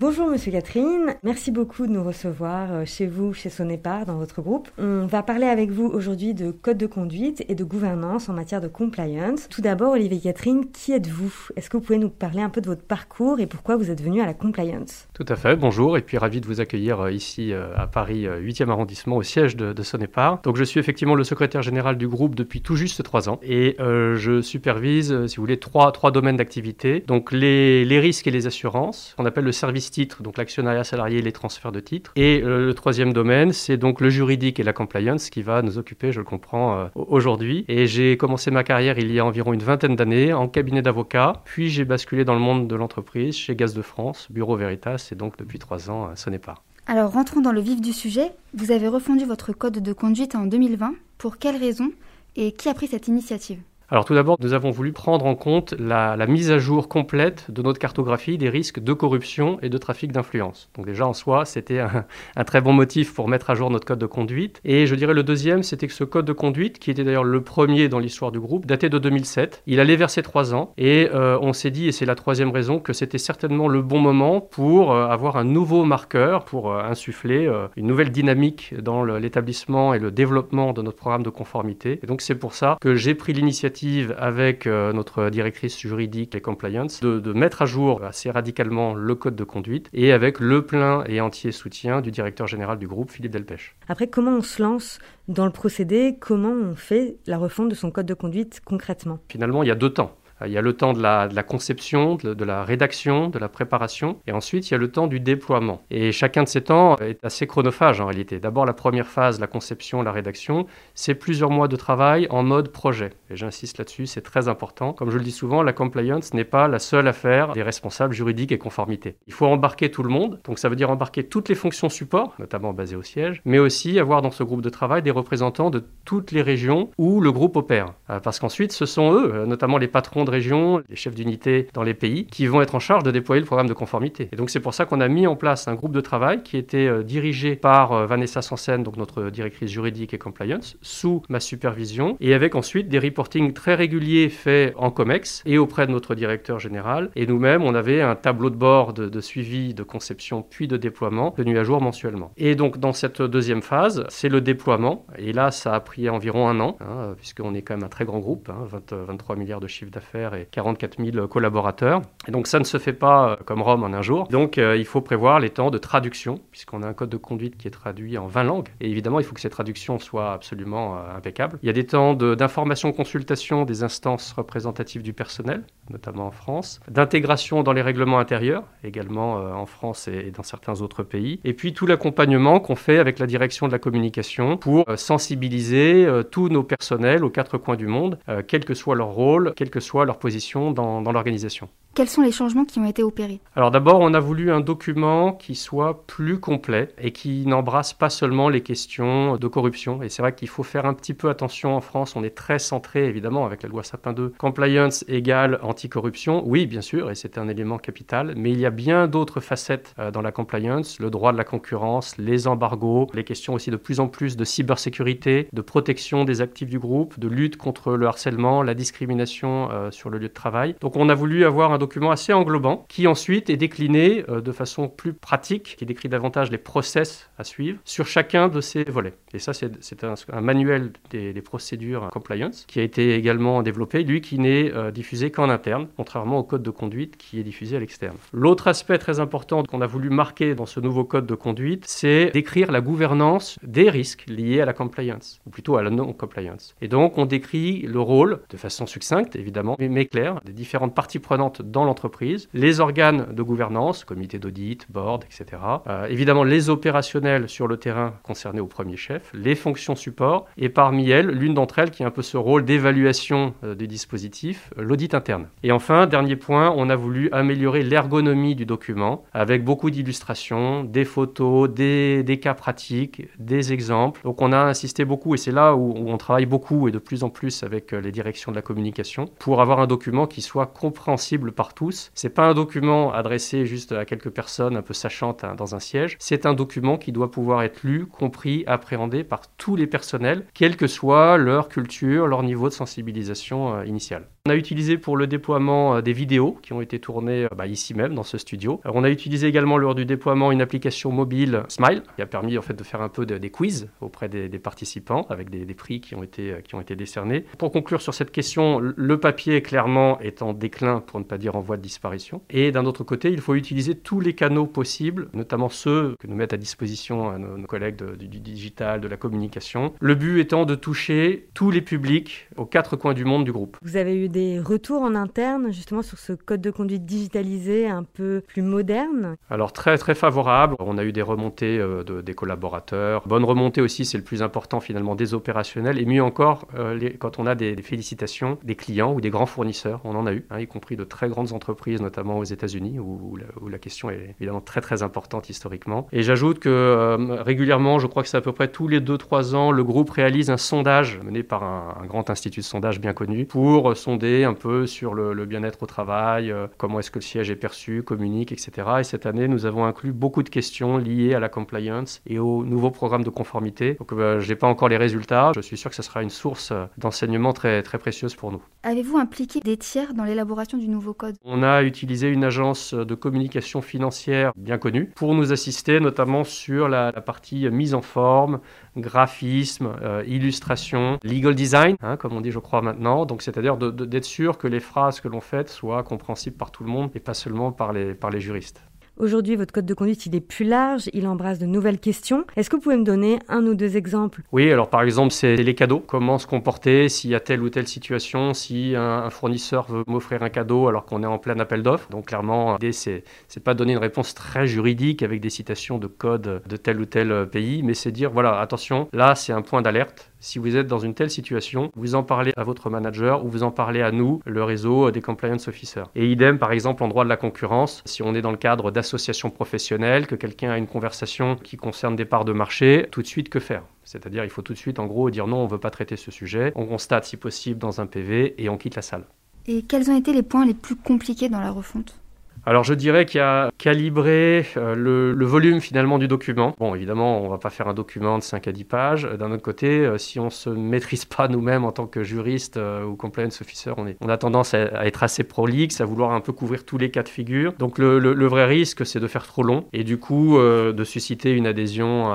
Bonjour 0.00 0.28
Monsieur 0.28 0.50
Catherine, 0.50 1.14
merci 1.22 1.50
beaucoup 1.50 1.86
de 1.86 1.92
nous 1.92 2.02
recevoir 2.02 2.72
euh, 2.72 2.84
chez 2.86 3.06
vous, 3.06 3.34
chez 3.34 3.50
Sonépar, 3.50 4.06
dans 4.06 4.16
votre 4.16 4.40
groupe. 4.40 4.70
On 4.78 5.04
va 5.04 5.22
parler 5.22 5.44
avec 5.44 5.70
vous 5.70 5.84
aujourd'hui 5.84 6.32
de 6.32 6.52
code 6.52 6.78
de 6.78 6.86
conduite 6.86 7.44
et 7.50 7.54
de 7.54 7.64
gouvernance 7.64 8.30
en 8.30 8.32
matière 8.32 8.62
de 8.62 8.66
compliance. 8.66 9.46
Tout 9.50 9.60
d'abord, 9.60 9.92
Olivier 9.92 10.18
Catherine, 10.18 10.70
qui 10.72 10.92
êtes-vous? 10.92 11.48
Est-ce 11.54 11.68
que 11.68 11.76
vous 11.76 11.82
pouvez 11.82 11.98
nous 11.98 12.08
parler 12.08 12.40
un 12.40 12.48
peu 12.48 12.62
de 12.62 12.66
votre 12.66 12.80
parcours 12.80 13.40
et 13.40 13.46
pourquoi 13.46 13.76
vous 13.76 13.90
êtes 13.90 14.00
venu 14.00 14.22
à 14.22 14.24
la 14.24 14.32
compliance? 14.32 15.06
Tout 15.12 15.26
à 15.28 15.36
fait, 15.36 15.54
bonjour 15.54 15.98
et 15.98 16.00
puis 16.00 16.16
ravi 16.16 16.40
de 16.40 16.46
vous 16.46 16.62
accueillir 16.62 17.00
euh, 17.00 17.12
ici 17.12 17.52
euh, 17.52 17.76
à 17.76 17.86
Paris 17.86 18.24
8e 18.24 18.70
arrondissement 18.70 19.16
au 19.16 19.22
siège 19.22 19.54
de, 19.54 19.74
de 19.74 19.82
Sonépar. 19.82 20.40
Donc 20.44 20.56
je 20.56 20.64
suis 20.64 20.80
effectivement 20.80 21.14
le 21.14 21.24
secrétaire 21.24 21.60
général 21.60 21.98
du 21.98 22.08
groupe 22.08 22.34
depuis 22.34 22.62
tout 22.62 22.74
juste 22.74 23.02
trois 23.02 23.28
ans 23.28 23.38
et 23.42 23.76
je 23.78 24.40
supervise, 24.40 25.26
si 25.26 25.36
vous 25.36 25.42
voulez, 25.42 25.58
trois, 25.58 25.92
trois 25.92 26.10
domaines 26.10 26.38
d'activité. 26.38 27.04
Donc 27.06 27.32
les, 27.32 27.84
les 27.84 28.00
risques 28.00 28.26
et 28.26 28.30
les 28.30 28.46
assurances, 28.46 29.14
on 29.18 29.26
appelle 29.26 29.44
le 29.44 29.52
service 29.52 29.89
titres, 29.90 30.22
donc 30.22 30.38
l'actionnariat 30.38 30.84
salarié 30.84 31.18
et 31.18 31.22
les 31.22 31.32
transferts 31.32 31.72
de 31.72 31.80
titres. 31.80 32.12
Et 32.16 32.42
euh, 32.42 32.66
le 32.66 32.74
troisième 32.74 33.12
domaine, 33.12 33.52
c'est 33.52 33.76
donc 33.76 34.00
le 34.00 34.10
juridique 34.10 34.60
et 34.60 34.62
la 34.62 34.72
compliance 34.72 35.30
qui 35.30 35.42
va 35.42 35.62
nous 35.62 35.78
occuper, 35.78 36.12
je 36.12 36.20
le 36.20 36.24
comprends, 36.24 36.78
euh, 36.78 36.86
aujourd'hui. 36.94 37.64
Et 37.68 37.86
j'ai 37.86 38.16
commencé 38.16 38.50
ma 38.50 38.64
carrière 38.64 38.98
il 38.98 39.12
y 39.12 39.18
a 39.18 39.24
environ 39.24 39.52
une 39.52 39.62
vingtaine 39.62 39.96
d'années 39.96 40.32
en 40.32 40.48
cabinet 40.48 40.82
d'avocat, 40.82 41.42
puis 41.44 41.68
j'ai 41.68 41.84
basculé 41.84 42.24
dans 42.24 42.34
le 42.34 42.40
monde 42.40 42.68
de 42.68 42.76
l'entreprise 42.76 43.36
chez 43.36 43.56
Gaz 43.56 43.74
de 43.74 43.82
France, 43.82 44.28
Bureau 44.30 44.56
Veritas, 44.56 45.08
et 45.12 45.14
donc 45.14 45.36
depuis 45.36 45.58
trois 45.58 45.90
ans, 45.90 46.10
ce 46.14 46.30
n'est 46.30 46.38
pas. 46.38 46.62
Alors 46.86 47.12
rentrons 47.12 47.40
dans 47.40 47.52
le 47.52 47.60
vif 47.60 47.80
du 47.80 47.92
sujet. 47.92 48.32
Vous 48.54 48.72
avez 48.72 48.88
refondu 48.88 49.24
votre 49.24 49.52
code 49.52 49.78
de 49.78 49.92
conduite 49.92 50.34
en 50.34 50.46
2020. 50.46 50.94
Pour 51.18 51.38
quelles 51.38 51.56
raisons 51.56 51.92
et 52.36 52.52
qui 52.52 52.68
a 52.68 52.74
pris 52.74 52.88
cette 52.88 53.08
initiative? 53.08 53.60
Alors 53.90 54.04
tout 54.04 54.14
d'abord, 54.14 54.36
nous 54.40 54.52
avons 54.52 54.70
voulu 54.70 54.92
prendre 54.92 55.26
en 55.26 55.34
compte 55.34 55.74
la, 55.76 56.16
mise 56.28 56.52
à 56.52 56.60
jour 56.60 56.88
complète 56.88 57.50
de 57.50 57.60
notre 57.60 57.80
cartographie 57.80 58.38
des 58.38 58.48
risques 58.48 58.78
de 58.78 58.92
corruption 58.92 59.58
et 59.62 59.68
de 59.68 59.78
trafic 59.78 60.12
d'influence. 60.12 60.70
Donc 60.76 60.86
déjà 60.86 61.08
en 61.08 61.12
soi, 61.12 61.44
c'était 61.44 61.80
un, 61.80 62.44
très 62.44 62.60
bon 62.60 62.72
motif 62.72 63.12
pour 63.12 63.26
mettre 63.26 63.50
à 63.50 63.56
jour 63.56 63.68
notre 63.68 63.84
code 63.84 63.98
de 63.98 64.06
conduite. 64.06 64.60
Et 64.64 64.86
je 64.86 64.94
dirais 64.94 65.12
le 65.12 65.24
deuxième, 65.24 65.64
c'était 65.64 65.88
que 65.88 65.92
ce 65.92 66.04
code 66.04 66.24
de 66.24 66.32
conduite, 66.32 66.78
qui 66.78 66.92
était 66.92 67.02
d'ailleurs 67.02 67.24
le 67.24 67.42
premier 67.42 67.88
dans 67.88 67.98
l'histoire 67.98 68.30
du 68.30 68.38
groupe, 68.38 68.64
datait 68.64 68.90
de 68.90 68.98
2007. 68.98 69.64
Il 69.66 69.80
allait 69.80 69.96
vers 69.96 70.10
ses 70.10 70.22
trois 70.22 70.54
ans 70.54 70.72
et 70.78 71.08
euh, 71.12 71.36
on 71.42 71.52
s'est 71.52 71.72
dit, 71.72 71.88
et 71.88 71.92
c'est 71.92 72.06
la 72.06 72.14
troisième 72.14 72.50
raison, 72.50 72.78
que 72.78 72.92
c'était 72.92 73.18
certainement 73.18 73.66
le 73.66 73.82
bon 73.82 73.98
moment 73.98 74.40
pour 74.40 74.92
euh, 74.92 75.08
avoir 75.08 75.36
un 75.36 75.44
nouveau 75.44 75.82
marqueur, 75.82 76.44
pour 76.44 76.72
euh, 76.72 76.80
insuffler 76.84 77.50
une 77.76 77.88
nouvelle 77.88 78.12
dynamique 78.12 78.72
dans 78.80 79.04
l'établissement 79.04 79.94
et 79.94 79.98
le 79.98 80.12
développement 80.12 80.72
de 80.72 80.80
notre 80.80 80.96
programme 80.96 81.24
de 81.24 81.30
conformité. 81.30 81.98
Et 82.04 82.06
donc 82.06 82.20
c'est 82.20 82.36
pour 82.36 82.54
ça 82.54 82.76
que 82.80 82.94
j'ai 82.94 83.16
pris 83.16 83.32
l'initiative 83.32 83.79
avec 84.18 84.66
euh, 84.66 84.92
notre 84.92 85.30
directrice 85.30 85.78
juridique 85.78 86.34
et 86.34 86.40
compliance 86.40 87.00
de, 87.00 87.32
mettre 87.32 87.62
à 87.62 87.66
jour 87.66 88.02
assez 88.04 88.30
radicalement 88.30 88.94
le 88.94 89.14
code 89.14 89.36
de 89.36 89.44
conduite 89.44 89.88
et 89.92 90.12
avec 90.12 90.40
le 90.40 90.66
plein 90.66 91.04
et 91.06 91.20
entier 91.20 91.52
soutien 91.52 92.00
du 92.00 92.10
directeur 92.10 92.46
général 92.46 92.78
du 92.78 92.86
groupe, 92.86 93.10
Philippe 93.10 93.32
Delpech. 93.32 93.76
Après, 93.88 94.08
comment 94.08 94.32
on 94.32 94.42
se 94.42 94.62
lance 94.62 94.98
dans 95.28 95.46
le 95.46 95.52
procédé? 95.52 96.16
Comment 96.20 96.52
on 96.52 96.74
fait 96.74 97.16
la 97.26 97.38
refonte 97.38 97.68
de 97.68 97.74
son 97.74 97.90
code 97.90 98.06
de 98.06 98.14
conduite 98.14 98.60
concrètement? 98.64 99.20
Finalement, 99.28 99.62
il 99.62 99.68
y 99.68 99.72
a 99.72 99.76
deux 99.76 99.90
temps. 99.90 100.16
Euh, 100.42 100.46
il 100.46 100.52
y 100.52 100.58
a 100.58 100.62
le 100.62 100.72
temps 100.72 100.92
de 100.92 101.00
la, 101.00 101.28
conception, 101.42 102.16
de, 102.16 102.44
la 102.44 102.64
rédaction, 102.64 103.28
de 103.28 103.38
la 103.38 103.48
préparation, 103.48 104.18
et 104.26 104.32
ensuite 104.32 104.68
il 104.68 104.72
y 104.72 104.74
a 104.74 104.78
le 104.78 104.90
temps 104.90 105.06
du 105.06 105.20
déploiement. 105.20 105.82
Et 105.90 106.12
chacun 106.12 106.42
de 106.42 106.48
ces 106.48 106.62
temps 106.62 106.96
est 106.96 107.24
assez 107.24 107.46
chronophage 107.46 108.00
en 108.00 108.06
réalité. 108.06 108.40
D'abord 108.40 108.66
la 108.66 108.72
première 108.72 109.06
phase, 109.06 109.40
la 109.40 109.46
conception, 109.46 110.02
la 110.02 110.12
rédaction, 110.12 110.66
c'est 110.94 111.14
plusieurs 111.14 111.50
mois 111.50 111.68
de 111.68 111.76
travail 111.76 112.26
en 112.30 112.42
mode 112.42 112.68
projet. 112.68 113.10
Et 113.30 113.36
j'insiste 113.36 113.78
là-dessus, 113.78 114.06
c'est 114.06 114.20
très 114.20 114.48
important. 114.48 114.92
Comme 114.92 115.10
je 115.10 115.18
le 115.18 115.24
dis 115.24 115.32
souvent, 115.32 115.62
la 115.62 115.72
compliance 115.72 116.34
n'est 116.34 116.44
pas 116.44 116.68
la 116.68 116.78
seule 116.78 117.08
affaire 117.08 117.52
des 117.52 117.62
responsables 117.62 118.14
juridiques 118.14 118.52
et 118.52 118.58
conformité. 118.58 119.16
Il 119.26 119.32
faut 119.32 119.46
embarquer 119.46 119.90
tout 119.90 120.02
le 120.02 120.10
monde, 120.10 120.40
donc 120.44 120.58
ça 120.58 120.68
veut 120.68 120.76
dire 120.76 120.90
embarquer 120.90 121.24
toutes 121.24 121.48
les 121.48 121.54
fonctions 121.54 121.88
support, 121.88 122.34
notamment 122.38 122.72
basées 122.72 122.96
au 122.96 123.02
siège, 123.02 123.42
mais 123.44 123.58
aussi 123.58 123.98
avoir 123.98 124.22
dans 124.22 124.30
ce 124.30 124.42
groupe 124.42 124.62
de 124.62 124.70
travail 124.70 125.02
des 125.02 125.10
représentants 125.10 125.70
de 125.70 125.84
toutes 126.04 126.32
les 126.32 126.42
régions 126.42 126.90
où 126.98 127.20
le 127.20 127.32
groupe 127.32 127.56
opère. 127.56 127.94
Euh, 128.10 128.20
parce 128.20 128.38
qu'ensuite, 128.38 128.72
ce 128.72 128.86
sont 128.86 129.12
eux, 129.12 129.32
euh, 129.34 129.46
notamment 129.46 129.78
les 129.78 129.88
patrons 129.88 130.24
de 130.24 130.29
régions, 130.30 130.82
les 130.88 130.96
chefs 130.96 131.14
d'unité 131.14 131.68
dans 131.74 131.82
les 131.82 131.94
pays, 131.94 132.26
qui 132.26 132.46
vont 132.46 132.62
être 132.62 132.74
en 132.74 132.80
charge 132.80 133.02
de 133.02 133.10
déployer 133.10 133.40
le 133.40 133.46
programme 133.46 133.68
de 133.68 133.74
conformité. 133.74 134.28
Et 134.32 134.36
donc 134.36 134.50
c'est 134.50 134.60
pour 134.60 134.74
ça 134.74 134.84
qu'on 134.84 135.00
a 135.00 135.08
mis 135.08 135.26
en 135.26 135.36
place 135.36 135.68
un 135.68 135.74
groupe 135.74 135.92
de 135.92 136.00
travail 136.00 136.42
qui 136.42 136.56
était 136.56 136.86
euh, 136.86 137.02
dirigé 137.02 137.56
par 137.56 137.92
euh, 137.92 138.06
Vanessa 138.06 138.42
Sansen, 138.42 138.82
donc 138.82 138.96
notre 138.96 139.30
directrice 139.30 139.70
juridique 139.70 140.14
et 140.14 140.18
compliance, 140.18 140.76
sous 140.82 141.22
ma 141.28 141.40
supervision, 141.40 142.16
et 142.20 142.34
avec 142.34 142.54
ensuite 142.54 142.88
des 142.88 142.98
reportings 142.98 143.52
très 143.52 143.74
réguliers 143.74 144.28
faits 144.28 144.74
en 144.76 144.90
COMEX 144.90 145.42
et 145.46 145.58
auprès 145.58 145.86
de 145.86 145.92
notre 145.92 146.14
directeur 146.14 146.58
général. 146.58 147.10
Et 147.16 147.26
nous-mêmes, 147.26 147.62
on 147.62 147.74
avait 147.74 148.02
un 148.02 148.16
tableau 148.16 148.50
de 148.50 148.56
bord 148.56 148.92
de, 148.92 149.20
suivi, 149.20 149.74
de 149.74 149.82
conception, 149.82 150.42
puis 150.48 150.68
de 150.68 150.76
déploiement, 150.76 151.32
tenu 151.32 151.58
à 151.58 151.64
jour 151.64 151.80
mensuellement. 151.80 152.32
Et 152.36 152.54
donc 152.54 152.78
dans 152.78 152.92
cette 152.92 153.22
deuxième 153.22 153.62
phase, 153.62 154.04
c'est 154.08 154.28
le 154.28 154.40
déploiement. 154.40 155.06
Et 155.18 155.32
là, 155.32 155.50
ça 155.50 155.74
a 155.74 155.80
pris 155.80 156.08
environ 156.08 156.48
un 156.48 156.60
an, 156.60 156.76
hein, 156.80 157.14
puisqu'on 157.16 157.54
est 157.54 157.62
quand 157.62 157.74
même 157.74 157.84
un 157.84 157.88
très 157.88 158.04
grand 158.04 158.18
groupe, 158.18 158.50
hein, 158.50 158.66
23 158.90 159.36
milliards 159.36 159.60
de 159.60 159.66
chiffre 159.66 159.90
d'affaires 159.90 160.19
44 160.50 161.02
000 161.02 161.26
collaborateurs. 161.28 162.02
Et 162.28 162.30
donc 162.30 162.46
ça 162.46 162.58
ne 162.58 162.64
se 162.64 162.78
fait 162.78 162.92
pas 162.92 163.30
euh, 163.30 163.36
comme 163.44 163.62
Rome 163.62 163.82
en 163.82 163.92
un 163.92 164.02
jour. 164.02 164.28
Donc 164.28 164.58
euh, 164.58 164.76
il 164.76 164.84
faut 164.84 165.00
prévoir 165.00 165.40
les 165.40 165.50
temps 165.50 165.70
de 165.70 165.78
traduction, 165.78 166.40
puisqu'on 166.50 166.82
a 166.82 166.86
un 166.86 166.92
code 166.92 167.10
de 167.10 167.16
conduite 167.16 167.56
qui 167.56 167.68
est 167.68 167.70
traduit 167.70 168.18
en 168.18 168.26
20 168.26 168.44
langues. 168.44 168.68
Et 168.80 168.90
évidemment, 168.90 169.20
il 169.20 169.24
faut 169.24 169.34
que 169.34 169.40
ces 169.40 169.50
traductions 169.50 169.98
soient 169.98 170.32
absolument 170.32 170.96
euh, 170.96 171.16
impeccables. 171.16 171.58
Il 171.62 171.66
y 171.66 171.70
a 171.70 171.72
des 171.72 171.86
temps 171.86 172.14
d'information, 172.14 172.92
consultation 172.92 173.64
des 173.64 173.82
instances 173.82 174.32
représentatives 174.32 175.02
du 175.02 175.12
personnel, 175.12 175.64
notamment 175.90 176.26
en 176.26 176.30
France, 176.30 176.80
d'intégration 176.90 177.62
dans 177.62 177.72
les 177.72 177.82
règlements 177.82 178.18
intérieurs, 178.18 178.64
également 178.84 179.34
en 179.34 179.66
France 179.66 180.08
et 180.08 180.30
dans 180.30 180.42
certains 180.42 180.80
autres 180.82 181.02
pays. 181.02 181.40
Et 181.44 181.54
puis 181.54 181.72
tout 181.72 181.86
l'accompagnement 181.86 182.60
qu'on 182.60 182.76
fait 182.76 182.98
avec 182.98 183.18
la 183.18 183.26
direction 183.26 183.66
de 183.66 183.72
la 183.72 183.78
communication 183.78 184.56
pour 184.56 184.84
sensibiliser 184.96 186.06
tous 186.30 186.48
nos 186.48 186.62
personnels 186.62 187.24
aux 187.24 187.30
quatre 187.30 187.58
coins 187.58 187.76
du 187.76 187.86
monde, 187.86 188.18
quel 188.46 188.64
que 188.64 188.74
soit 188.74 188.94
leur 188.94 189.08
rôle, 189.08 189.52
quel 189.56 189.70
que 189.70 189.80
soit 189.80 190.04
leur 190.04 190.09
position 190.18 190.70
dans, 190.70 191.00
l'organisation. 191.00 191.68
Quels 191.92 192.08
sont 192.08 192.22
les 192.22 192.30
changements 192.30 192.64
qui 192.64 192.78
ont 192.78 192.84
été 192.84 193.02
opérés? 193.02 193.40
Alors 193.56 193.72
d'abord, 193.72 193.98
on 193.98 194.14
a 194.14 194.20
voulu 194.20 194.52
un 194.52 194.60
document 194.60 195.32
qui 195.32 195.56
soit 195.56 196.06
plus 196.06 196.38
complet 196.38 196.94
et 196.98 197.10
qui 197.10 197.44
n'embrasse 197.46 197.94
pas 197.94 198.10
seulement 198.10 198.48
les 198.48 198.60
questions 198.60 199.36
de 199.36 199.48
corruption. 199.48 200.00
Et 200.00 200.08
c'est 200.08 200.22
vrai 200.22 200.32
qu'il 200.32 200.46
faut 200.46 200.62
faire 200.62 200.86
un 200.86 200.94
petit 200.94 201.14
peu 201.14 201.28
attention 201.28 201.74
en 201.74 201.80
France. 201.80 202.14
On 202.14 202.22
est 202.22 202.36
très 202.36 202.60
centré, 202.60 203.08
évidemment, 203.08 203.44
avec 203.44 203.64
la 203.64 203.68
loi 203.68 203.82
Sapin 203.82 204.12
2. 204.12 204.34
Compliance 204.38 205.04
égale 205.08 205.58
anticorruption. 205.62 206.44
Oui, 206.46 206.66
bien 206.66 206.80
sûr, 206.80 207.10
et 207.10 207.16
c'est 207.16 207.38
un 207.38 207.48
élément 207.48 207.78
capital. 207.78 208.34
Mais 208.36 208.52
il 208.52 208.60
y 208.60 208.66
a 208.66 208.70
bien 208.70 209.08
d'autres 209.08 209.40
facettes 209.40 209.92
euh, 209.98 210.12
dans 210.12 210.22
la 210.22 210.30
compliance. 210.30 211.00
Le 211.00 211.10
droit 211.10 211.32
de 211.32 211.38
la 211.38 211.44
concurrence, 211.44 212.16
les 212.18 212.46
embargos, 212.46 213.08
les 213.14 213.24
questions 213.24 213.54
aussi 213.54 213.72
de 213.72 213.76
plus 213.76 213.98
en 213.98 214.06
plus 214.06 214.36
de 214.36 214.44
cybersécurité, 214.44 215.48
de 215.52 215.60
protection 215.60 216.24
des 216.24 216.40
actifs 216.40 216.68
du 216.68 216.78
groupe, 216.78 217.18
de 217.18 217.26
lutte 217.26 217.56
contre 217.56 217.96
le 217.96 218.06
harcèlement, 218.06 218.62
la 218.62 218.74
discrimination 218.74 219.68
euh, 219.72 219.90
sur 219.90 220.08
le 220.08 220.18
lieu 220.18 220.28
de 220.28 220.32
travail. 220.34 220.76
Donc 220.80 220.94
on 220.94 221.08
a 221.08 221.14
voulu 221.16 221.44
avoir 221.44 221.72
un 221.72 221.79
document 221.80 222.12
assez 222.12 222.32
englobant 222.32 222.86
qui 222.88 223.08
ensuite 223.08 223.50
est 223.50 223.56
décliné 223.56 224.24
euh, 224.28 224.40
de 224.40 224.52
façon 224.52 224.88
plus 224.88 225.12
pratique, 225.12 225.74
qui 225.76 225.84
décrit 225.84 226.08
davantage 226.08 226.50
les 226.50 226.58
process 226.58 227.28
à 227.38 227.44
suivre 227.44 227.78
sur 227.84 228.06
chacun 228.06 228.48
de 228.48 228.60
ces 228.60 228.84
volets. 228.84 229.14
Et 229.34 229.40
ça, 229.40 229.52
c'est 229.52 230.04
un, 230.04 230.14
un, 230.32 230.40
manuel 230.40 230.92
des, 231.10 231.40
procédures 231.40 232.10
compliance 232.10 232.64
qui 232.68 232.80
a 232.80 232.82
été 232.82 233.14
également 233.14 233.62
développé, 233.62 234.02
lui 234.04 234.20
qui 234.20 234.38
n'est 234.38 234.72
euh, 234.72 234.90
diffusé 234.90 235.30
qu'en 235.30 235.48
interne, 235.48 235.88
contrairement 235.96 236.38
au 236.38 236.44
code 236.44 236.62
de 236.62 236.70
conduite 236.70 237.16
qui 237.16 237.40
est 237.40 237.42
diffusé 237.42 237.76
à 237.76 237.80
l'externe. 237.80 238.16
L'autre 238.32 238.68
aspect 238.68 238.98
très 238.98 239.20
important 239.20 239.62
qu'on 239.62 239.80
a 239.80 239.86
voulu 239.86 240.10
marquer 240.10 240.54
dans 240.54 240.66
ce 240.66 240.80
nouveau 240.80 241.04
code 241.04 241.26
de 241.26 241.34
conduite, 241.34 241.84
c'est 241.86 242.30
d'écrire 242.32 242.70
la 242.70 242.80
gouvernance 242.80 243.58
des 243.62 243.88
risques 243.88 244.26
liés 244.28 244.60
à 244.60 244.66
la 244.66 244.74
compliance, 244.74 245.40
ou 245.46 245.50
plutôt 245.50 245.76
à 245.76 245.82
la 245.82 245.90
non-compliance. 245.90 246.74
Et 246.82 246.88
donc, 246.88 247.16
on 247.16 247.26
décrit 247.26 247.82
le 247.82 248.00
rôle, 248.00 248.40
de 248.50 248.56
façon 248.56 248.86
succincte 248.86 249.34
évidemment, 249.36 249.76
mais 249.78 250.06
claire, 250.06 250.40
des 250.44 250.52
différentes 250.52 250.94
parties 250.94 251.18
prenantes 251.18 251.62
dans 251.70 251.84
l'entreprise, 251.84 252.48
les 252.52 252.80
organes 252.80 253.26
de 253.32 253.42
gouvernance, 253.42 254.04
comité 254.04 254.38
d'audit, 254.38 254.86
board, 254.90 255.24
etc. 255.24 255.62
Euh, 255.86 256.06
évidemment, 256.06 256.44
les 256.44 256.70
opérationnels 256.70 257.48
sur 257.48 257.68
le 257.68 257.76
terrain 257.76 258.14
concernés 258.22 258.60
au 258.60 258.66
premier 258.66 258.96
chef, 258.96 259.30
les 259.34 259.54
fonctions 259.54 259.94
support, 259.94 260.46
et 260.56 260.68
parmi 260.68 261.10
elles, 261.10 261.28
l'une 261.28 261.54
d'entre 261.54 261.78
elles 261.78 261.90
qui 261.90 262.02
a 262.02 262.06
un 262.06 262.10
peu 262.10 262.22
ce 262.22 262.36
rôle 262.36 262.64
d'évaluation 262.64 263.54
euh, 263.64 263.74
des 263.74 263.86
dispositifs, 263.86 264.70
euh, 264.78 264.82
l'audit 264.82 265.14
interne. 265.14 265.48
Et 265.62 265.72
enfin, 265.72 266.06
dernier 266.06 266.36
point, 266.36 266.72
on 266.76 266.90
a 266.90 266.96
voulu 266.96 267.28
améliorer 267.32 267.82
l'ergonomie 267.82 268.54
du 268.54 268.66
document 268.66 269.24
avec 269.32 269.64
beaucoup 269.64 269.90
d'illustrations, 269.90 270.84
des 270.84 271.04
photos, 271.04 271.70
des, 271.70 272.40
cas 272.42 272.54
pratiques, 272.54 273.28
des 273.38 273.72
exemples. 273.72 274.22
Donc 274.24 274.42
on 274.42 274.52
a 274.52 274.58
insisté 274.58 275.04
beaucoup, 275.04 275.34
et 275.34 275.38
c'est 275.38 275.52
là 275.52 275.74
où, 275.74 275.92
où 275.92 276.10
on 276.10 276.16
travaille 276.16 276.46
beaucoup 276.46 276.88
et 276.88 276.90
de 276.90 276.98
plus 276.98 277.22
en 277.22 277.30
plus 277.30 277.62
avec 277.62 277.92
les 277.92 278.12
directions 278.12 278.50
de 278.50 278.56
la 278.56 278.62
communication, 278.62 279.26
pour 279.38 279.60
avoir 279.60 279.80
un 279.80 279.86
document 279.86 280.26
qui 280.26 280.42
soit 280.42 280.66
compréhensible 280.66 281.52
par 281.60 281.74
tous. 281.74 282.10
C'est 282.14 282.30
pas 282.30 282.46
un 282.46 282.54
document 282.54 283.12
adressé 283.12 283.66
juste 283.66 283.92
à 283.92 284.06
quelques 284.06 284.30
personnes 284.30 284.78
un 284.78 284.82
peu 284.82 284.94
sachantes 284.94 285.44
hein, 285.44 285.54
dans 285.54 285.74
un 285.74 285.78
siège. 285.78 286.16
C'est 286.18 286.46
un 286.46 286.54
document 286.54 286.96
qui 286.96 287.12
doit 287.12 287.30
pouvoir 287.30 287.62
être 287.64 287.82
lu, 287.82 288.06
compris, 288.06 288.64
appréhendé 288.66 289.24
par 289.24 289.42
tous 289.58 289.76
les 289.76 289.86
personnels, 289.86 290.46
quelle 290.54 290.78
que 290.78 290.86
soit 290.86 291.36
leur 291.36 291.68
culture, 291.68 292.26
leur 292.26 292.42
niveau 292.44 292.70
de 292.70 292.72
sensibilisation 292.72 293.74
euh, 293.74 293.84
initiale. 293.84 294.26
On 294.46 294.50
a 294.52 294.56
utilisé 294.56 294.96
pour 294.96 295.18
le 295.18 295.26
déploiement 295.26 295.96
euh, 295.96 296.00
des 296.00 296.14
vidéos 296.14 296.56
qui 296.62 296.72
ont 296.72 296.80
été 296.80 296.98
tournées 296.98 297.44
euh, 297.44 297.48
bah, 297.54 297.66
ici 297.66 297.92
même 297.92 298.14
dans 298.14 298.22
ce 298.22 298.38
studio. 298.38 298.80
on 298.86 299.04
a 299.04 299.10
utilisé 299.10 299.46
également 299.46 299.76
lors 299.76 299.94
du 299.94 300.06
déploiement 300.06 300.52
une 300.52 300.62
application 300.62 301.12
mobile 301.12 301.64
Smile 301.68 302.02
qui 302.16 302.22
a 302.22 302.26
permis 302.26 302.56
en 302.56 302.62
fait 302.62 302.72
de 302.72 302.82
faire 302.82 303.02
un 303.02 303.10
peu 303.10 303.26
des 303.26 303.50
quiz 303.50 303.90
auprès 304.00 304.30
des, 304.30 304.48
participants 304.58 305.26
avec 305.28 305.50
des, 305.50 305.74
prix 305.74 306.00
qui 306.00 306.14
ont, 306.14 306.22
été, 306.22 306.54
qui 306.64 306.74
ont 306.74 306.80
été 306.80 306.96
décernés. 306.96 307.44
Pour 307.58 307.70
conclure 307.70 308.00
sur 308.00 308.14
cette 308.14 308.30
question, 308.30 308.78
le 308.80 309.20
papier 309.20 309.60
clairement 309.60 310.18
est 310.20 310.40
en 310.40 310.54
déclin 310.54 311.00
pour 311.00 311.18
ne 311.18 311.24
pas 311.24 311.36
dire 311.36 311.49
en 311.56 311.60
voie 311.60 311.76
de 311.76 311.82
disparition. 311.82 312.42
Et 312.50 312.72
d'un 312.72 312.86
autre 312.86 313.04
côté, 313.04 313.30
il 313.30 313.40
faut 313.40 313.54
utiliser 313.54 313.94
tous 313.94 314.20
les 314.20 314.34
canaux 314.34 314.66
possibles, 314.66 315.28
notamment 315.34 315.68
ceux 315.68 316.14
que 316.18 316.26
nous 316.26 316.36
mettent 316.36 316.52
à 316.52 316.56
disposition 316.56 317.38
nos, 317.38 317.66
collègues 317.66 318.02
du, 318.18 318.28
du 318.28 318.40
digital, 318.40 319.00
de 319.00 319.08
la 319.08 319.16
communication. 319.16 319.92
Le 320.00 320.14
but 320.14 320.40
étant 320.40 320.64
de 320.64 320.74
toucher 320.74 321.48
tous 321.54 321.70
les 321.70 321.80
publics 321.80 322.48
aux 322.56 322.66
quatre 322.66 322.96
coins 322.96 323.14
du 323.14 323.24
monde 323.24 323.44
du 323.44 323.52
groupe. 323.52 323.76
Vous 323.82 323.96
avez 323.96 324.16
eu 324.16 324.28
des 324.28 324.60
retours 324.60 325.02
en 325.02 325.14
interne 325.14 325.72
justement 325.72 326.02
sur 326.02 326.18
ce 326.18 326.32
code 326.32 326.60
de 326.60 326.70
conduite 326.70 327.04
digitalisé 327.04 327.88
un 327.88 328.04
peu 328.04 328.42
plus 328.46 328.62
moderne? 328.62 329.36
Alors 329.48 329.72
très 329.72 329.98
très 329.98 330.14
favorable. 330.14 330.76
On 330.78 330.98
a 330.98 331.04
eu 331.04 331.12
des 331.12 331.22
remontées 331.22 331.78
euh, 331.78 332.02
de, 332.04 332.20
des 332.20 332.34
collaborateurs. 332.34 333.22
Bonne 333.26 333.44
remontée 333.44 333.80
aussi, 333.80 334.04
c'est 334.04 334.18
le 334.18 334.24
plus 334.24 334.42
important 334.42 334.80
finalement 334.80 335.14
des 335.14 335.34
opérationnels. 335.34 335.98
Et 335.98 336.04
mieux 336.04 336.22
encore, 336.22 336.66
euh, 336.74 336.94
les, 336.94 337.12
quand 337.14 337.38
on 337.38 337.46
a 337.46 337.54
des, 337.54 337.76
félicitations 337.82 338.58
des 338.62 338.76
clients 338.76 339.12
ou 339.14 339.20
des 339.20 339.30
grands 339.30 339.46
fournisseurs, 339.46 340.00
on 340.04 340.14
en 340.14 340.26
a 340.26 340.32
eu, 340.32 340.44
hein, 340.50 340.60
y 340.60 340.66
compris 340.66 340.96
de 340.96 341.04
très 341.04 341.28
grandes 341.40 341.52
entreprises, 341.52 342.02
notamment 342.02 342.38
aux 342.38 342.44
États-Unis, 342.44 342.98
où, 342.98 343.38
la 343.68 343.78
question 343.78 344.10
est 344.10 344.34
évidemment 344.38 344.60
très 344.60 344.80
très 344.80 345.02
importante 345.02 345.48
historiquement. 345.48 346.06
Et 346.12 346.22
j'ajoute 346.22 346.58
que 346.58 346.68
euh, 346.68 347.42
régulièrement, 347.42 347.98
je 347.98 348.06
crois 348.06 348.22
que 348.22 348.28
c'est 348.28 348.36
à 348.36 348.42
peu 348.42 348.52
près 348.52 348.68
tous 348.68 348.88
les 348.88 349.00
2-3 349.00 349.54
ans, 349.54 349.70
le 349.70 349.84
groupe 349.84 350.10
réalise 350.10 350.50
un 350.50 350.58
sondage 350.58 351.18
mené 351.24 351.42
par 351.42 351.62
un, 351.62 351.94
un 352.02 352.06
grand 352.06 352.28
institut 352.28 352.60
de 352.60 352.64
sondage 352.64 353.00
bien 353.00 353.14
connu 353.14 353.46
pour 353.46 353.96
sonder 353.96 354.44
un 354.44 354.54
peu 354.54 354.86
sur 354.86 355.14
le, 355.14 355.46
bien-être 355.46 355.82
au 355.82 355.86
travail, 355.86 356.50
euh, 356.50 356.66
comment 356.76 357.00
est-ce 357.00 357.10
que 357.10 357.18
le 357.18 357.24
siège 357.24 357.50
est 357.50 357.56
perçu, 357.56 358.02
communique, 358.02 358.52
etc. 358.52 358.88
Et 359.00 359.04
cette 359.04 359.24
année, 359.24 359.48
nous 359.48 359.64
avons 359.64 359.84
inclus 359.84 360.12
beaucoup 360.12 360.42
de 360.42 360.50
questions 360.50 360.98
liées 360.98 361.34
à 361.34 361.40
la 361.40 361.48
compliance 361.48 362.20
et 362.26 362.38
au 362.38 362.64
nouveau 362.64 362.90
programme 362.90 363.24
de 363.24 363.30
conformité. 363.30 363.94
Donc, 363.94 364.12
euh, 364.12 364.40
je 364.40 364.48
n'ai 364.48 364.56
pas 364.56 364.66
encore 364.66 364.88
les 364.88 364.98
résultats. 364.98 365.52
Je 365.54 365.60
suis 365.60 365.78
sûr 365.78 365.90
que 365.90 365.96
ce 365.96 366.02
sera 366.02 366.22
une 366.22 366.30
source 366.30 366.72
d'enseignement 366.98 367.52
très, 367.52 367.82
très 367.82 367.98
précieuse 367.98 368.34
pour 368.34 368.52
nous. 368.52 368.62
Avez-vous 368.82 369.16
impliqué 369.16 369.60
des 369.60 369.76
tiers 369.76 370.14
dans 370.14 370.24
l'élaboration 370.24 370.78
du 370.78 370.88
nouveau 370.88 371.14
code 371.14 371.29
On 371.44 371.62
a 371.62 371.82
utilisé 371.82 372.28
une 372.28 372.44
agence 372.44 372.94
de 372.94 373.14
communication 373.14 373.82
financière 373.82 374.52
bien 374.56 374.78
connue 374.78 375.06
pour 375.06 375.34
nous 375.34 375.52
assister 375.52 376.00
notamment 376.00 376.44
sur 376.44 376.88
la, 376.88 377.12
partie 377.12 377.68
mise 377.70 377.94
en 377.94 378.02
forme, 378.02 378.60
graphisme, 378.96 379.92
euh, 380.02 380.22
illustration, 380.26 381.18
legal 381.22 381.54
design, 381.54 381.96
hein, 382.02 382.16
comme 382.16 382.32
on 382.32 382.40
dit 382.40 382.50
je 382.50 382.58
crois 382.58 382.82
maintenant. 382.82 383.26
Donc 383.26 383.42
c'est-à-dire 383.42 383.76
d'être 383.76 384.24
sûr 384.24 384.58
que 384.58 384.66
les 384.66 384.80
phrases 384.80 385.20
que 385.20 385.28
l'on 385.28 385.40
fait 385.40 385.68
soient 385.68 386.02
compréhensibles 386.02 386.56
par 386.56 386.70
tout 386.70 386.84
le 386.84 386.90
monde 386.90 387.10
et 387.14 387.20
pas 387.20 387.34
seulement 387.34 387.72
par 387.72 387.92
les, 387.92 388.14
par 388.14 388.30
les 388.30 388.40
juristes. 388.40 388.82
Aujourd'hui, 389.20 389.54
votre 389.54 389.74
code 389.74 389.84
de 389.84 389.92
conduite, 389.92 390.24
il 390.24 390.34
est 390.34 390.40
plus 390.40 390.64
large, 390.64 391.10
il 391.12 391.26
embrasse 391.26 391.58
de 391.58 391.66
nouvelles 391.66 392.00
questions. 392.00 392.46
Est-ce 392.56 392.70
que 392.70 392.76
vous 392.76 392.80
pouvez 392.80 392.96
me 392.96 393.04
donner 393.04 393.38
un 393.50 393.66
ou 393.66 393.74
deux 393.74 393.98
exemples? 393.98 394.40
Oui, 394.50 394.72
alors 394.72 394.88
par 394.88 395.02
exemple, 395.02 395.34
c'est 395.34 395.56
les 395.56 395.74
cadeaux. 395.74 396.00
Comment 396.00 396.38
se 396.38 396.46
comporter 396.46 397.10
s'il 397.10 397.28
y 397.28 397.34
a 397.34 397.40
telle 397.40 397.60
ou 397.60 397.68
telle 397.68 397.86
situation, 397.86 398.54
si 398.54 398.94
un, 398.96 399.28
fournisseur 399.28 399.84
veut 399.92 400.04
m'offrir 400.06 400.42
un 400.42 400.48
cadeau 400.48 400.88
alors 400.88 401.04
qu'on 401.04 401.22
est 401.22 401.26
en 401.26 401.36
plein 401.36 401.58
appel 401.60 401.82
d'offres? 401.82 402.08
Donc 402.08 402.28
clairement, 402.28 402.78
l'idée, 402.80 402.92
c'est, 402.92 403.24
c'est 403.46 403.62
pas 403.62 403.74
donner 403.74 403.92
une 403.92 403.98
réponse 403.98 404.32
très 404.32 404.66
juridique 404.66 405.22
avec 405.22 405.42
des 405.42 405.50
citations 405.50 405.98
de 405.98 406.06
code 406.06 406.62
de 406.66 406.76
tel 406.78 406.98
ou 406.98 407.04
tel 407.04 407.46
pays, 407.52 407.82
mais 407.82 407.92
c'est 407.92 408.12
dire, 408.12 408.30
voilà, 408.30 408.58
attention, 408.58 409.06
là, 409.12 409.34
c'est 409.34 409.52
un 409.52 409.60
point 409.60 409.82
d'alerte 409.82 410.30
si 410.40 410.58
vous 410.58 410.76
êtes 410.76 410.86
dans 410.86 410.98
une 410.98 411.14
telle 411.14 411.30
situation, 411.30 411.92
vous 411.94 412.14
en 412.14 412.22
parlez 412.22 412.52
à 412.56 412.64
votre 412.64 412.88
manager 412.88 413.44
ou 413.44 413.48
vous 413.48 413.62
en 413.62 413.70
parlez 413.70 414.00
à 414.00 414.10
nous, 414.10 414.40
le 414.46 414.64
réseau 414.64 415.10
des 415.10 415.20
compliance 415.20 415.68
officers. 415.68 416.04
Et 416.14 416.26
idem, 416.26 416.58
par 416.58 416.72
exemple, 416.72 417.02
en 417.02 417.08
droit 417.08 417.24
de 417.24 417.28
la 417.28 417.36
concurrence, 417.36 418.02
si 418.06 418.22
on 418.22 418.34
est 418.34 418.40
dans 418.40 418.50
le 418.50 418.56
cadre 418.56 418.90
d'associations 419.10 419.50
professionnelles, 419.50 420.26
que 420.28 420.36
quelqu'un 420.36 420.70
a 420.70 420.78
une 420.78 420.86
conversation 420.86 421.56
qui 421.56 421.76
concerne 421.76 422.14
des 422.14 422.24
parts 422.24 422.44
de 422.44 422.52
marché, 422.52 423.08
tout 423.10 423.22
de 423.22 423.26
suite, 423.26 423.48
que 423.48 423.58
faire? 423.58 423.82
C'est-à-dire, 424.04 424.44
il 424.44 424.50
faut 424.50 424.62
tout 424.62 424.72
de 424.72 424.78
suite, 424.78 425.00
en 425.00 425.06
gros, 425.06 425.30
dire 425.30 425.48
non, 425.48 425.58
on 425.58 425.64
ne 425.64 425.70
veut 425.70 425.78
pas 425.78 425.90
traiter 425.90 426.16
ce 426.16 426.30
sujet, 426.30 426.72
on 426.76 426.86
constate 426.86 427.24
si 427.24 427.36
possible 427.36 427.80
dans 427.80 428.00
un 428.00 428.06
PV 428.06 428.54
et 428.62 428.68
on 428.68 428.78
quitte 428.78 428.94
la 428.94 429.02
salle. 429.02 429.24
Et 429.66 429.82
quels 429.82 430.10
ont 430.10 430.16
été 430.16 430.32
les 430.32 430.42
points 430.42 430.64
les 430.64 430.74
plus 430.74 430.96
compliqués 430.96 431.48
dans 431.48 431.60
la 431.60 431.70
refonte? 431.70 432.19
Alors 432.66 432.84
je 432.84 432.94
dirais 432.94 433.26
qu'il 433.26 433.38
y 433.38 433.42
a 433.42 433.70
calibré 433.78 434.66
euh, 434.76 434.94
le, 434.94 435.46
volume 435.46 435.80
finalement 435.80 436.18
du 436.18 436.28
document. 436.28 436.74
Bon 436.78 436.94
évidemment 436.94 437.42
on 437.42 437.48
va 437.48 437.58
pas 437.58 437.70
faire 437.70 437.88
un 437.88 437.94
document 437.94 438.38
de 438.38 438.42
5 438.42 438.68
à 438.68 438.72
10 438.72 438.84
pages. 438.84 439.24
D'un 439.24 439.50
autre 439.50 439.62
côté, 439.62 440.00
euh, 440.00 440.18
si 440.18 440.38
on 440.38 440.50
se 440.50 440.70
maîtrise 440.70 441.24
pas 441.24 441.48
nous-mêmes 441.48 441.84
en 441.84 441.92
tant 441.92 442.06
que 442.06 442.22
juriste 442.22 442.76
euh, 442.76 443.04
ou 443.04 443.16
compliance 443.16 443.60
officer, 443.60 443.92
on, 443.96 444.28
a 444.28 444.36
tendance 444.36 444.74
à, 444.74 445.06
être 445.06 445.22
assez 445.22 445.44
prolixe, 445.44 446.00
à 446.00 446.04
vouloir 446.04 446.32
un 446.32 446.40
peu 446.40 446.52
couvrir 446.52 446.84
tous 446.84 446.98
les 446.98 447.10
cas 447.10 447.22
de 447.22 447.28
figure. 447.28 447.72
Donc 447.78 447.98
le, 447.98 448.18
le 448.18 448.46
vrai 448.46 448.66
risque 448.66 449.06
c'est 449.06 449.20
de 449.20 449.26
faire 449.26 449.46
trop 449.46 449.62
long 449.62 449.86
et 449.92 450.04
du 450.04 450.18
coup 450.18 450.58
de 450.58 451.04
susciter 451.04 451.52
une 451.52 451.66
adhésion 451.66 452.34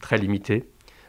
très 0.00 0.18
limitée. 0.18 0.64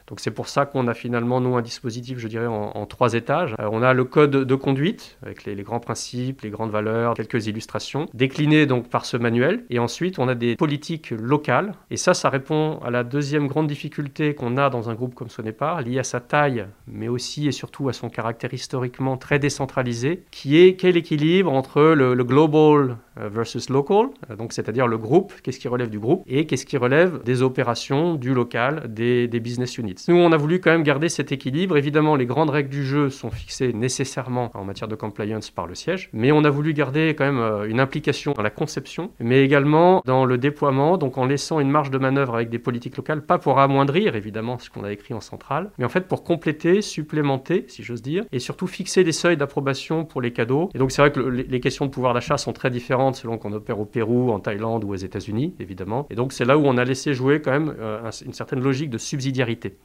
Donc 0.08 0.20
c'est 0.20 0.30
pour 0.30 0.48
ça 0.48 0.66
qu'on 0.66 0.86
a 0.86 0.94
finalement, 0.94 1.40
nous, 1.40 1.56
un 1.56 1.62
dispositif, 1.62 2.18
je 2.18 2.28
dirais, 2.28 2.46
en, 2.46 2.86
trois 2.86 3.14
étages. 3.14 3.54
Euh, 3.60 3.68
on 3.72 3.82
a 3.82 3.92
le 3.92 4.04
code 4.04 4.30
de 4.30 4.54
conduite, 4.54 5.18
avec 5.22 5.44
les, 5.44 5.56
grands 5.62 5.80
principes, 5.80 6.42
les 6.42 6.50
grandes 6.50 6.70
valeurs, 6.70 7.14
quelques 7.14 7.46
illustrations, 7.48 8.06
déclinées 8.14 8.66
donc 8.66 8.88
par 8.88 9.04
ce 9.04 9.16
manuel. 9.16 9.64
Et 9.68 9.80
ensuite, 9.80 10.20
on 10.20 10.28
a 10.28 10.36
des 10.36 10.54
politiques 10.54 11.10
locales. 11.10 11.72
Et 11.90 11.96
ça, 11.96 12.14
ça 12.14 12.30
répond 12.30 12.78
à 12.84 12.90
la 12.90 13.02
deuxième 13.02 13.48
grande 13.48 13.66
difficulté 13.66 14.34
qu'on 14.34 14.56
a 14.56 14.70
dans 14.70 14.90
un 14.90 14.94
groupe 14.94 15.14
comme 15.14 15.28
Sonépar, 15.28 15.82
liée 15.82 15.98
à 15.98 16.04
sa 16.04 16.20
taille, 16.20 16.66
mais 16.86 17.08
aussi 17.08 17.48
et 17.48 17.52
surtout 17.52 17.88
à 17.88 17.92
son 17.92 18.08
caractère 18.08 18.54
historiquement 18.54 19.16
très 19.16 19.40
décentralisé, 19.40 20.22
qui 20.30 20.56
est 20.56 20.76
quel 20.76 20.96
équilibre 20.96 21.52
entre 21.52 21.82
le, 21.82 22.14
global 22.22 22.96
euh, 23.18 23.28
versus 23.28 23.68
local, 23.70 24.08
euh, 24.30 24.36
donc 24.36 24.52
c'est-à-dire 24.52 24.86
le 24.86 24.98
groupe, 24.98 25.32
qu'est-ce 25.42 25.58
qui 25.58 25.68
relève 25.68 25.90
du 25.90 25.98
groupe, 25.98 26.22
et 26.26 26.46
qu'est-ce 26.46 26.66
qui 26.66 26.76
relève 26.76 27.22
des 27.24 27.42
opérations, 27.42 28.14
du 28.14 28.34
local, 28.34 28.84
des 28.88 29.28
business 29.40 29.78
units. 29.78 29.95
Nous, 30.08 30.16
on 30.16 30.32
a 30.32 30.36
voulu 30.36 30.60
quand 30.60 30.70
même 30.70 30.82
garder 30.82 31.08
cet 31.08 31.32
équilibre. 31.32 31.76
Évidemment, 31.76 32.16
les 32.16 32.26
grandes 32.26 32.50
règles 32.50 32.68
du 32.68 32.84
jeu 32.84 33.10
sont 33.10 33.30
fixées 33.30 33.72
nécessairement 33.72 34.50
en 34.54 34.64
matière 34.64 34.88
de 34.88 34.94
compliance 34.94 35.50
par 35.50 35.66
le 35.66 35.74
siège, 35.74 36.10
mais 36.12 36.32
on 36.32 36.44
a 36.44 36.50
voulu 36.50 36.72
garder 36.72 37.14
quand 37.16 37.24
même 37.24 37.38
euh, 37.38 37.68
une 37.68 37.80
implication 37.80 38.32
dans 38.32 38.42
la 38.42 38.50
conception, 38.50 39.10
mais 39.20 39.44
également 39.44 40.02
dans 40.04 40.24
le 40.24 40.38
déploiement, 40.38 40.98
donc 40.98 41.18
en 41.18 41.26
laissant 41.26 41.60
une 41.60 41.70
marge 41.70 41.90
de 41.90 41.98
manœuvre 41.98 42.36
avec 42.36 42.50
des 42.50 42.58
politiques 42.58 42.96
locales, 42.96 43.22
pas 43.22 43.38
pour 43.38 43.58
amoindrir 43.58 44.16
évidemment 44.16 44.58
ce 44.58 44.70
qu'on 44.70 44.84
a 44.84 44.92
écrit 44.92 45.14
en 45.14 45.20
centrale, 45.20 45.70
mais 45.78 45.84
en 45.84 45.88
fait 45.88 46.08
pour 46.08 46.24
compléter, 46.24 46.82
supplémenter, 46.82 47.64
si 47.68 47.82
j'ose 47.82 48.02
dire, 48.02 48.24
et 48.32 48.38
surtout 48.38 48.66
fixer 48.66 49.04
des 49.04 49.12
seuils 49.12 49.36
d'approbation 49.36 50.04
pour 50.04 50.20
les 50.20 50.32
cadeaux. 50.32 50.70
Et 50.74 50.78
donc 50.78 50.92
c'est 50.92 51.02
vrai 51.02 51.12
que 51.12 51.20
les 51.20 51.60
questions 51.60 51.86
de 51.86 51.90
pouvoir 51.90 52.14
d'achat 52.14 52.36
sont 52.36 52.52
très 52.52 52.70
différentes 52.70 53.16
selon 53.16 53.38
qu'on 53.38 53.52
opère 53.52 53.80
au 53.80 53.84
Pérou, 53.84 54.30
en 54.30 54.40
Thaïlande 54.40 54.84
ou 54.84 54.90
aux 54.90 54.96
États-Unis, 54.96 55.54
évidemment. 55.60 56.06
Et 56.10 56.14
donc 56.14 56.32
c'est 56.32 56.44
là 56.44 56.58
où 56.58 56.64
on 56.66 56.76
a 56.76 56.84
laissé 56.84 57.14
jouer 57.14 57.40
quand 57.40 57.52
même 57.52 57.74
euh, 57.78 58.10
une 58.24 58.32
certaine 58.32 58.60
logique 58.60 58.90
de 58.90 58.98
subsidiarité. 58.98 59.76